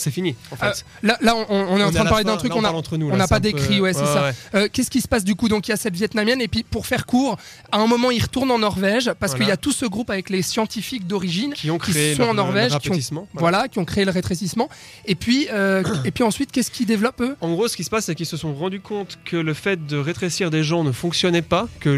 c'est 0.00 0.10
fini. 0.10 0.34
En 0.50 0.56
fait. 0.56 0.66
Euh, 0.66 0.72
Là, 1.02 1.16
là, 1.20 1.34
on, 1.36 1.44
on 1.48 1.78
est 1.78 1.82
en 1.84 1.88
On 1.88 1.92
train 1.92 2.04
de 2.04 2.08
parler 2.08 2.24
d'un 2.24 2.36
truc. 2.36 2.50
là, 2.50 2.56
On 2.56 2.60
a, 2.60 2.62
parle 2.64 2.76
entre 2.76 2.96
nous, 2.96 3.06
on 3.06 3.10
là, 3.10 3.16
n'a 3.18 3.24
c'est 3.24 3.28
pas 3.28 3.36
peu- 3.40 3.52
décrit, 3.52 3.80
ouais, 3.80 3.92
c'est 3.92 4.04
ça. 4.04 4.24
ouais. 4.24 4.32
Euh, 4.54 4.68
Qu'est-ce 4.72 4.90
qui 4.90 5.00
se 5.00 5.08
passe 5.08 5.24
du 5.24 5.34
coup? 5.34 5.48
Donc 5.48 5.68
il 5.68 5.70
y 5.70 5.74
a 5.74 5.76
cette 5.76 5.94
Vietnamienne 5.94 6.40
et 6.40 6.48
puis 6.48 6.62
pour 6.64 6.86
faire 6.86 7.06
court, 7.06 7.36
à 7.72 7.78
un 7.78 7.86
moment 7.86 8.10
il 8.10 8.20
retourne 8.22 8.50
en 8.50 8.58
Norvège 8.58 9.12
parce 9.20 9.32
Voilà. 9.32 9.44
qu'il 9.44 9.48
y 9.48 9.52
a 9.52 9.56
tout 9.56 9.72
ce 9.72 9.86
groupe 9.86 10.10
avec 10.10 10.30
les 10.30 10.42
scientifiques 10.42 11.06
d'origine, 11.06 11.52
Qui 11.54 11.70
ont 11.70 11.78
qui 11.78 11.92
créé 11.92 12.14
sont 12.14 12.22
en 12.24 12.34
Norvège, 12.34 12.76
qui 12.78 12.90
ont- 12.90 12.94
voilà. 12.94 13.26
Voilà. 13.34 13.68
qui 13.68 13.78
ont 13.78 13.84
créé 13.84 14.04
le 14.04 14.10
rétrécissement. 14.10 14.68
Et 15.06 15.14
puis, 15.14 15.48
euh, 15.52 15.82
et 16.04 16.10
puis 16.10 16.24
ensuite, 16.24 16.50
qu'est-ce 16.52 16.70
qu'ils 16.70 16.86
développent 16.86 17.20
eux? 17.20 17.36
En 17.40 17.50
gros, 17.52 17.68
ce 17.68 17.76
qui 17.76 17.84
se 17.84 17.90
passe, 17.90 18.06
c'est 18.06 18.14
qu'ils 18.14 18.26
se 18.26 18.36
sont 18.36 18.54
rendus 18.54 18.80
compte 18.80 19.18
que 19.24 19.36
le 19.36 19.54
fait 19.54 19.86
de 19.86 19.96
rétrécir 19.96 20.50
des 20.50 20.62
gens 20.64 20.84
ne 20.84 20.92
fonctionnait 20.92 21.42
pas, 21.42 21.68
que, 21.80 21.90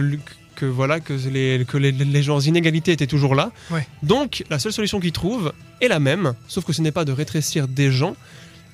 que 0.56 0.66
voilà, 0.66 1.00
que 1.00 1.12
les, 1.14 1.64
que 1.66 1.76
les, 1.78 1.92
les 1.92 2.49
inégalités 2.49 2.92
étaient 2.92 3.06
toujours 3.06 3.35
là. 3.35 3.50
Ouais. 3.71 3.87
Donc, 4.02 4.44
la 4.50 4.59
seule 4.59 4.73
solution 4.73 5.00
qu'ils 5.00 5.12
trouvent 5.12 5.52
est 5.80 5.88
la 5.88 5.99
même, 6.00 6.35
sauf 6.49 6.64
que 6.64 6.73
ce 6.73 6.82
n'est 6.82 6.92
pas 6.92 7.04
de 7.04 7.12
rétrécir 7.12 7.68
des 7.68 7.90
gens, 7.90 8.14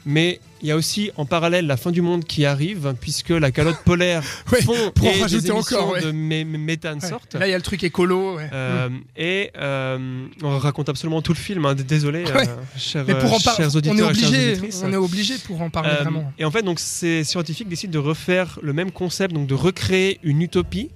mais 0.05 0.41
il 0.63 0.69
y 0.69 0.73
a 0.73 0.77
aussi 0.77 1.11
en 1.17 1.25
parallèle 1.25 1.67
la 1.67 1.77
fin 1.77 1.91
du 1.93 2.01
monde 2.03 2.25
qui 2.25 2.45
arrive, 2.45 2.95
puisque 3.01 3.29
la 3.31 3.51
calotte 3.53 3.79
polaire 3.85 4.23
Ouais, 4.53 4.63
fond 4.63 4.91
pour 4.95 5.07
et 5.07 5.41
des 5.41 5.51
encore, 5.51 5.91
ouais. 5.91 6.01
de 6.01 6.11
mé- 6.11 6.45
mé- 6.45 6.59
méthane 6.59 6.99
Ouais. 7.01 7.09
sortent. 7.09 7.35
Là, 7.35 7.47
il 7.47 7.51
y 7.51 7.55
a 7.55 7.57
le 7.57 7.63
truc 7.63 7.85
écolo. 7.85 8.39
Euh, 8.41 8.89
Et 9.17 9.51
euh, 9.57 10.27
on 10.43 10.59
raconte 10.59 10.89
absolument 10.89 11.21
tout 11.23 11.33
le 11.33 11.39
film. 11.39 11.65
hein. 11.67 11.75
Désolé, 11.75 12.25
euh, 12.27 12.45
chers, 12.77 13.05
Mais 13.07 13.15
pour 13.15 13.33
en 13.33 13.37
euh, 13.37 13.41
parler, 13.45 13.57
chers 13.65 13.75
on 13.75 13.79
auditeurs 13.79 14.09
est 14.09 14.13
et 14.13 14.15
chères 14.15 14.29
obligé, 14.59 14.71
on 14.85 14.93
est 14.93 14.97
obligé 14.97 15.35
pour 15.39 15.61
en 15.63 15.71
parler 15.71 15.91
vraiment. 16.01 16.33
Et 16.39 16.45
en 16.45 16.51
fait, 16.51 16.63
donc 16.63 16.81
ces 16.81 17.23
scientifiques 17.23 17.69
décident 17.69 17.93
de 17.93 17.99
refaire 17.99 18.59
le 18.63 18.73
même 18.73 18.91
concept, 18.91 19.35
donc 19.35 19.47
de 19.47 19.55
recréer 19.55 20.19
une 20.25 20.43
utopie 20.43 20.91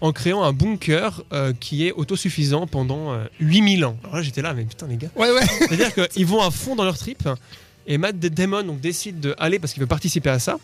en 0.00 0.12
créant 0.12 0.42
un 0.44 0.52
bunker 0.52 1.22
euh, 1.32 1.52
qui 1.58 1.86
est 1.86 1.92
autosuffisant 1.92 2.66
pendant 2.66 3.12
euh, 3.12 3.24
8000 3.40 3.84
ans. 3.84 3.96
Alors 4.04 4.16
là, 4.16 4.22
j'étais 4.22 4.42
là, 4.42 4.54
mais 4.54 4.64
putain, 4.64 4.86
les 4.86 4.96
gars. 4.96 5.08
Ouais, 5.16 5.30
ouais. 5.32 5.44
C'est-à-dire 5.58 5.92
qu'ils 5.94 6.26
vont 6.26 6.40
à 6.42 6.50
fond 6.50 6.76
dans 6.76 6.84
leur 6.84 6.96
trip 6.98 7.28
et 7.86 7.98
Matt 7.98 8.18
Damon 8.18 8.62
donc, 8.62 8.80
décide 8.80 9.18
d'aller 9.20 9.58
parce 9.58 9.72
qu'il 9.72 9.80
veut 9.80 9.86
participer 9.88 10.30
à 10.30 10.38
ça. 10.38 10.58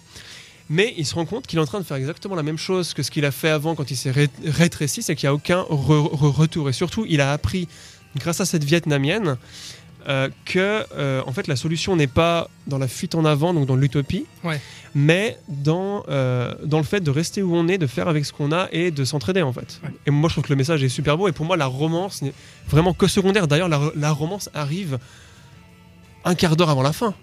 Mais 0.71 0.95
il 0.97 1.05
se 1.05 1.15
rend 1.15 1.27
compte 1.27 1.47
qu'il 1.47 1.59
est 1.59 1.63
en 1.63 1.67
train 1.67 1.79
de 1.81 1.85
faire 1.85 1.97
exactement 1.99 2.35
la 2.35 2.43
même 2.43 2.57
chose 2.59 2.95
que 2.95 3.03
ce 3.03 3.11
qu'il 3.11 3.25
a 3.27 3.31
fait 3.31 3.51
avant 3.51 3.75
quand 3.75 3.91
il 3.91 3.97
s'est 3.97 4.11
ré- 4.11 4.31
rétréci, 4.47 5.03
c'est 5.03 5.15
qu'il 5.15 5.27
n'y 5.27 5.31
a 5.31 5.35
aucun 5.35 5.61
re- 5.61 6.11
re- 6.11 6.31
retour. 6.31 6.71
Et 6.71 6.73
surtout, 6.73 7.05
il 7.09 7.21
a 7.21 7.33
appris, 7.33 7.69
grâce 8.17 8.41
à 8.41 8.47
cette 8.47 8.65
Vietnamienne, 8.65 9.37
euh, 10.09 10.29
que 10.45 10.85
euh, 10.97 11.23
en 11.27 11.33
fait 11.33 11.47
la 11.47 11.57
solution 11.57 11.97
n'est 11.97 12.07
pas 12.07 12.49
dans 12.67 12.79
la 12.79 12.89
fuite 12.89 13.15
en 13.15 13.25
avant, 13.25 13.55
donc 13.55 13.67
dans 13.67 13.77
l'utopie, 13.77 14.27
Ouais. 14.43 14.61
mais 14.95 15.39
dans, 15.49 16.05
euh, 16.09 16.55
dans 16.65 16.79
le 16.79 16.85
fait 16.85 17.01
de 17.01 17.11
rester 17.11 17.43
où 17.43 17.55
on 17.57 17.69
est, 17.69 17.79
de 17.79 17.87
faire 17.87 18.09
avec 18.09 18.25
ce 18.25 18.33
qu'on 18.33 18.53
a 18.53 18.69
et 18.73 18.91
de 18.91 19.05
s'entraider 19.05 19.43
en 19.43 19.53
fait. 19.53 19.81
Ouais. 19.83 19.91
Et 20.07 20.11
moi 20.11 20.29
je 20.29 20.35
trouve 20.35 20.45
que 20.45 20.53
le 20.53 20.57
message 20.57 20.83
est 20.85 20.89
super 20.89 21.17
beau 21.17 21.29
et 21.29 21.33
pour 21.33 21.47
moi 21.47 21.57
la 21.57 21.67
romance 21.67 22.23
n'est 22.23 22.35
vraiment 22.69 22.93
que 22.95 23.07
secondaire. 23.07 23.49
D'ailleurs 23.49 23.69
la, 23.69 23.81
la 23.97 24.11
romance 24.13 24.51
arrive 24.55 24.99
un 26.25 26.35
quart 26.35 26.57
d'heure 26.57 26.71
avant 26.71 26.83
la 26.83 26.93
fin. 26.93 27.15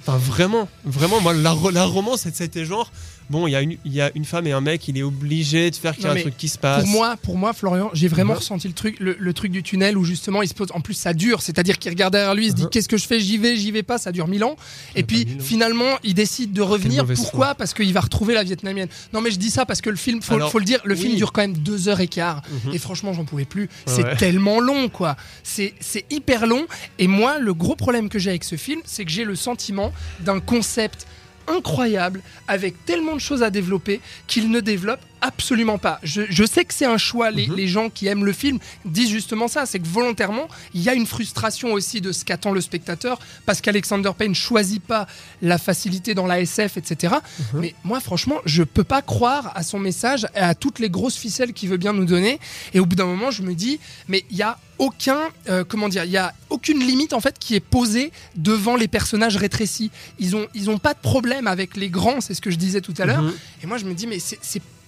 Enfin 0.00 0.16
vraiment, 0.16 0.68
vraiment 0.84 1.20
moi 1.20 1.34
la, 1.34 1.54
la 1.72 1.84
romance 1.84 2.26
c'était 2.32 2.64
genre 2.64 2.90
bon 3.30 3.46
il 3.46 3.50
y, 3.52 3.56
a 3.56 3.60
une- 3.62 3.76
y 3.84 4.00
a 4.00 4.10
une 4.14 4.24
femme 4.24 4.46
et 4.46 4.52
un 4.52 4.60
mec, 4.60 4.86
il 4.88 4.96
est 4.98 5.02
obligé 5.02 5.70
de 5.70 5.76
faire 5.76 5.94
qu'il 5.94 6.04
y 6.04 6.06
a 6.08 6.12
un 6.12 6.16
truc 6.20 6.36
qui 6.36 6.48
se 6.48 6.58
passe. 6.58 6.82
Pour 6.84 6.90
moi, 6.92 7.16
pour 7.22 7.36
moi, 7.38 7.52
Florian, 7.52 7.90
j'ai 7.92 8.08
vraiment 8.08 8.32
Ouais. 8.32 8.38
ressenti 8.38 8.68
le 8.68 8.74
truc, 8.74 8.98
le, 9.00 9.16
le 9.18 9.32
truc 9.34 9.52
du 9.52 9.62
tunnel 9.62 9.96
où 9.98 10.04
justement 10.04 10.42
il 10.42 10.48
se 10.48 10.54
pose. 10.54 10.68
En 10.74 10.80
plus, 10.80 10.94
ça 10.94 11.12
dure, 11.14 11.42
c'est-à-dire 11.42 11.78
qu'il 11.78 11.90
regarde 11.90 12.12
derrière 12.12 12.34
lui, 12.34 12.46
il 12.46 12.50
se 12.50 12.54
dit 12.56 12.62
Mhm. 12.64 12.70
qu'est-ce 12.70 12.88
que 12.88 12.96
je 12.96 13.06
fais, 13.06 13.20
j'y 13.20 13.38
vais, 13.38 13.56
j'y 13.56 13.70
vais 13.70 13.82
pas, 13.82 13.98
ça 13.98 14.12
dure 14.12 14.28
mille 14.28 14.44
ans. 14.44 14.56
Et 14.96 15.02
puis 15.02 15.26
finalement, 15.40 15.98
il 16.04 16.14
décide 16.14 16.52
de 16.52 16.62
revenir. 16.62 17.06
Pourquoi? 17.06 17.54
Parce 17.54 17.74
qu'il 17.74 17.92
va 17.92 18.00
retrouver 18.00 18.34
la 18.34 18.42
Vietnamienne. 18.44 18.88
Non, 19.12 19.20
mais 19.20 19.30
je 19.30 19.38
dis 19.38 19.50
ça 19.50 19.64
parce 19.66 19.80
que 19.80 19.90
le 19.90 19.96
film, 19.96 20.22
faut, 20.22 20.34
Alors, 20.34 20.50
faut 20.50 20.58
le 20.58 20.64
dire, 20.64 20.80
le 20.84 20.94
oui. 20.94 21.00
film 21.00 21.16
dure 21.16 21.32
quand 21.32 21.42
même 21.42 21.56
deux 21.56 21.88
heures 21.88 22.00
et 22.00 22.08
quart. 22.08 22.42
Mhm. 22.66 22.74
Et 22.74 22.78
franchement, 22.78 23.12
j'en 23.12 23.24
pouvais 23.24 23.44
plus. 23.44 23.68
C'est 23.86 24.04
ouais. 24.04 24.16
tellement 24.16 24.60
long, 24.60 24.88
quoi. 24.88 25.16
C'est 25.42 25.74
c'est 25.80 26.04
hyper 26.10 26.46
long. 26.46 26.66
Et 26.98 27.06
moi, 27.08 27.38
le 27.38 27.54
gros 27.54 27.76
problème 27.76 28.08
que 28.08 28.18
j'ai 28.18 28.30
avec 28.30 28.44
ce 28.44 28.56
film, 28.56 28.80
c'est 28.84 29.04
que 29.04 29.10
j'ai 29.10 29.24
le 29.24 29.36
sentiment 29.36 29.92
d'un 30.20 30.40
concept 30.40 31.06
incroyable, 31.48 32.20
avec 32.46 32.84
tellement 32.84 33.14
de 33.14 33.20
choses 33.20 33.42
à 33.42 33.50
développer, 33.50 34.00
qu'il 34.26 34.50
ne 34.50 34.60
développe 34.60 35.00
absolument 35.20 35.78
pas. 35.78 35.98
Je, 36.02 36.22
je 36.28 36.44
sais 36.44 36.64
que 36.64 36.72
c'est 36.74 36.84
un 36.86 36.98
choix, 36.98 37.30
les, 37.30 37.46
Mhm. 37.48 37.56
les 37.56 37.68
gens 37.68 37.90
qui 37.90 38.06
aiment 38.06 38.24
le 38.24 38.32
film 38.32 38.58
disent 38.84 39.10
justement 39.10 39.48
ça, 39.48 39.66
c'est 39.66 39.78
que 39.78 39.86
volontairement, 39.86 40.48
il 40.74 40.82
y 40.82 40.88
a 40.88 40.94
une 40.94 41.06
frustration 41.06 41.72
aussi 41.72 42.00
de 42.00 42.12
ce 42.12 42.24
qu'attend 42.24 42.52
le 42.52 42.60
spectateur, 42.60 43.18
parce 43.46 43.60
qu'Alexander 43.60 44.10
Payne 44.16 44.34
choisit 44.34 44.82
pas 44.82 45.06
la 45.42 45.58
facilité 45.58 46.14
dans 46.14 46.26
la 46.26 46.40
SF, 46.40 46.76
etc. 46.76 47.14
Mhm. 47.54 47.60
Mais 47.60 47.74
moi, 47.84 48.00
franchement, 48.00 48.36
je 48.44 48.62
peux 48.62 48.84
pas 48.84 49.02
croire 49.02 49.52
à 49.54 49.62
son 49.62 49.78
message 49.78 50.26
et 50.34 50.38
à 50.38 50.54
toutes 50.54 50.78
les 50.78 50.90
grosses 50.90 51.16
ficelles 51.16 51.52
qu'il 51.52 51.68
veut 51.68 51.76
bien 51.76 51.92
nous 51.92 52.04
donner. 52.04 52.38
Et 52.74 52.80
au 52.80 52.86
bout 52.86 52.96
d'un 52.96 53.06
moment, 53.06 53.30
je 53.30 53.42
me 53.42 53.54
dis, 53.54 53.80
mais 54.08 54.24
il 54.30 54.36
y 54.36 54.42
a 54.42 54.58
aucun, 54.78 55.18
euh, 55.48 55.64
comment 55.66 55.88
dire, 55.88 56.04
il 56.04 56.10
y 56.12 56.16
a 56.16 56.32
aucune 56.50 56.78
limite 56.78 57.12
en 57.12 57.20
fait 57.20 57.36
qui 57.40 57.56
est 57.56 57.60
posée 57.60 58.12
devant 58.36 58.76
les 58.76 58.86
personnages 58.86 59.36
rétrécis. 59.36 59.90
Ils 60.20 60.36
ont, 60.36 60.46
ils 60.54 60.70
ont 60.70 60.78
pas 60.78 60.94
de 60.94 61.00
problème 61.00 61.48
avec 61.48 61.76
les 61.76 61.88
grands, 61.90 62.20
c'est 62.20 62.34
ce 62.34 62.40
que 62.40 62.50
je 62.52 62.56
disais 62.56 62.80
tout 62.80 62.94
à 62.98 63.04
l'heure. 63.04 63.22
Mhm. 63.22 63.34
Et 63.64 63.66
moi, 63.66 63.78
je 63.78 63.84
me 63.86 63.94
dis, 63.94 64.06
mais 64.06 64.20
c'est- 64.20 64.38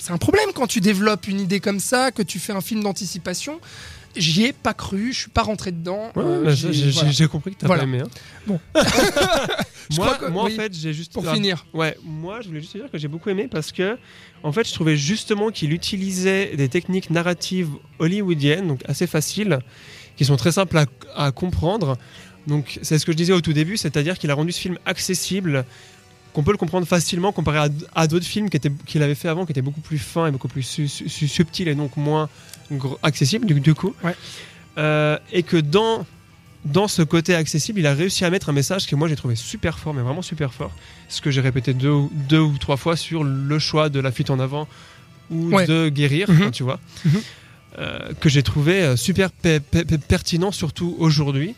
c'est 0.00 0.12
un 0.12 0.18
problème 0.18 0.50
quand 0.54 0.66
tu 0.66 0.80
développes 0.80 1.28
une 1.28 1.40
idée 1.40 1.60
comme 1.60 1.80
ça, 1.80 2.10
que 2.10 2.22
tu 2.22 2.38
fais 2.38 2.52
un 2.52 2.60
film 2.60 2.82
d'anticipation. 2.82 3.60
J'y 4.16 4.44
ai 4.46 4.52
pas 4.52 4.74
cru, 4.74 5.12
je 5.12 5.18
suis 5.20 5.30
pas 5.30 5.42
rentré 5.42 5.70
dedans. 5.70 6.10
Ouais, 6.16 6.24
Euh, 6.24 6.50
j'ai- 6.52 6.90
voilà. 6.90 7.28
compris 7.28 7.54
que 7.54 7.60
t'as 7.60 7.68
Voilà. 7.68 7.82
pas 7.84 7.88
aimé. 7.88 8.00
hein. 8.00 8.08
Bon. 8.46 8.58
Moi, 9.96 10.06
crois 10.14 10.14
que- 10.18 10.30
moi 10.32 10.44
oui. 10.44 10.52
en 10.52 10.56
fait, 10.56 10.72
j'ai 10.74 10.92
juste. 10.92 11.12
Pour 11.12 11.28
finir. 11.32 11.66
Ouais, 11.74 11.96
moi, 12.04 12.40
je 12.40 12.48
voulais 12.48 12.60
juste 12.60 12.72
te 12.72 12.78
dire 12.78 12.90
que 12.90 12.98
j'ai 12.98 13.08
beaucoup 13.08 13.28
aimé 13.30 13.48
parce 13.50 13.72
que, 13.72 13.98
en 14.44 14.52
fait, 14.52 14.66
je 14.68 14.72
trouvais 14.72 14.96
justement 14.96 15.50
qu'il 15.50 15.72
utilisait 15.72 16.54
des 16.56 16.68
techniques 16.68 17.10
narratives 17.10 17.70
hollywoodiennes, 17.98 18.68
donc 18.68 18.80
assez 18.86 19.06
faciles, 19.08 19.58
qui 20.16 20.24
sont 20.24 20.36
très 20.36 20.52
simples 20.52 20.78
à, 20.78 20.86
à 21.16 21.32
comprendre. 21.32 21.96
Donc, 22.46 22.78
c'est 22.82 22.98
ce 22.98 23.06
que 23.06 23.12
je 23.12 23.16
disais 23.16 23.32
au 23.32 23.40
tout 23.40 23.52
début, 23.52 23.76
c'est-à-dire 23.76 24.18
qu'il 24.18 24.30
a 24.30 24.34
rendu 24.34 24.52
ce 24.52 24.60
film 24.60 24.78
accessible, 24.86 25.64
qu'on 26.32 26.42
peut 26.42 26.52
le 26.52 26.56
comprendre 26.58 26.86
facilement 26.86 27.32
comparé 27.32 27.58
à, 27.58 27.68
à 27.94 28.06
d'autres 28.06 28.26
films 28.26 28.48
qu'il 28.50 29.02
avait 29.02 29.14
fait 29.14 29.28
avant, 29.28 29.44
qui 29.46 29.52
étaient 29.52 29.62
beaucoup 29.62 29.80
plus 29.80 29.98
fins 29.98 30.26
et 30.28 30.30
beaucoup 30.30 30.48
plus 30.48 30.62
su- 30.62 30.88
su- 30.88 31.08
su- 31.08 31.28
subtils 31.28 31.68
et 31.68 31.74
donc 31.74 31.96
moins 31.96 32.28
accessibles, 33.02 33.46
du, 33.46 33.60
du 33.60 33.74
coup. 33.74 33.94
Ouais. 34.04 34.14
Euh, 34.78 35.18
et 35.32 35.42
que 35.42 35.56
dans 35.56 36.06
dans 36.66 36.88
ce 36.88 37.00
côté 37.02 37.34
accessible, 37.34 37.80
il 37.80 37.86
a 37.86 37.94
réussi 37.94 38.24
à 38.26 38.28
mettre 38.30 38.50
un 38.50 38.52
message 38.52 38.86
que 38.86 38.94
moi 38.94 39.08
j'ai 39.08 39.16
trouvé 39.16 39.34
super 39.34 39.78
fort, 39.78 39.94
mais 39.94 40.02
vraiment 40.02 40.20
super 40.20 40.52
fort. 40.52 40.70
Ce 41.08 41.22
que 41.22 41.30
j'ai 41.30 41.40
répété 41.40 41.72
deux, 41.72 41.88
ou- 41.90 42.12
deux 42.28 42.38
ou 42.40 42.58
trois 42.58 42.76
fois 42.76 42.96
sur 42.96 43.24
le 43.24 43.58
choix 43.58 43.88
de 43.88 43.98
la 43.98 44.12
fuite 44.12 44.28
en 44.28 44.38
avant 44.38 44.68
ou 45.30 45.54
Ouais. 45.54 45.66
de 45.66 45.88
guérir, 45.88 46.30
Mhm. 46.30 46.42
hein, 46.42 46.50
tu 46.50 46.62
vois, 46.62 46.78
Mhm. 47.06 47.20
Euh, 47.78 48.12
que 48.20 48.28
j'ai 48.28 48.42
trouvé 48.42 48.82
euh, 48.82 48.96
super 48.96 49.30
pe- 49.30 49.60
pe- 49.60 49.84
pe- 49.84 49.96
pertinent, 49.96 50.50
surtout 50.52 50.96
aujourd'hui. 50.98 51.54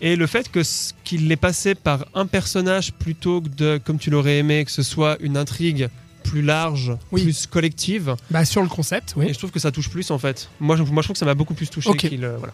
Et 0.00 0.16
le 0.16 0.26
fait 0.26 0.50
que 0.50 0.60
qu'il 1.04 1.28
l'ait 1.28 1.36
passé 1.36 1.74
par 1.74 2.04
un 2.14 2.26
personnage 2.26 2.92
plutôt 2.92 3.40
que 3.40 3.48
de, 3.48 3.80
comme 3.82 3.98
tu 3.98 4.10
l'aurais 4.10 4.38
aimé, 4.38 4.64
que 4.64 4.70
ce 4.70 4.82
soit 4.82 5.16
une 5.20 5.36
intrigue 5.36 5.88
plus 6.24 6.42
large, 6.42 6.92
Oui. 7.12 7.22
plus 7.22 7.46
collective. 7.46 8.16
Bah, 8.30 8.44
sur 8.44 8.62
le 8.62 8.68
concept, 8.68 9.14
oui. 9.16 9.26
Et 9.28 9.32
je 9.32 9.38
trouve 9.38 9.50
que 9.50 9.58
ça 9.58 9.70
touche 9.70 9.88
plus 9.90 10.10
en 10.10 10.18
fait. 10.18 10.48
Moi, 10.60 10.76
je, 10.76 10.82
moi, 10.82 11.02
je 11.02 11.06
trouve 11.06 11.14
que 11.14 11.18
ça 11.18 11.26
m'a 11.26 11.34
beaucoup 11.34 11.54
plus 11.54 11.68
touché 11.70 11.90
qu'il. 11.96 12.24
euh, 12.24 12.36
voilà. 12.38 12.52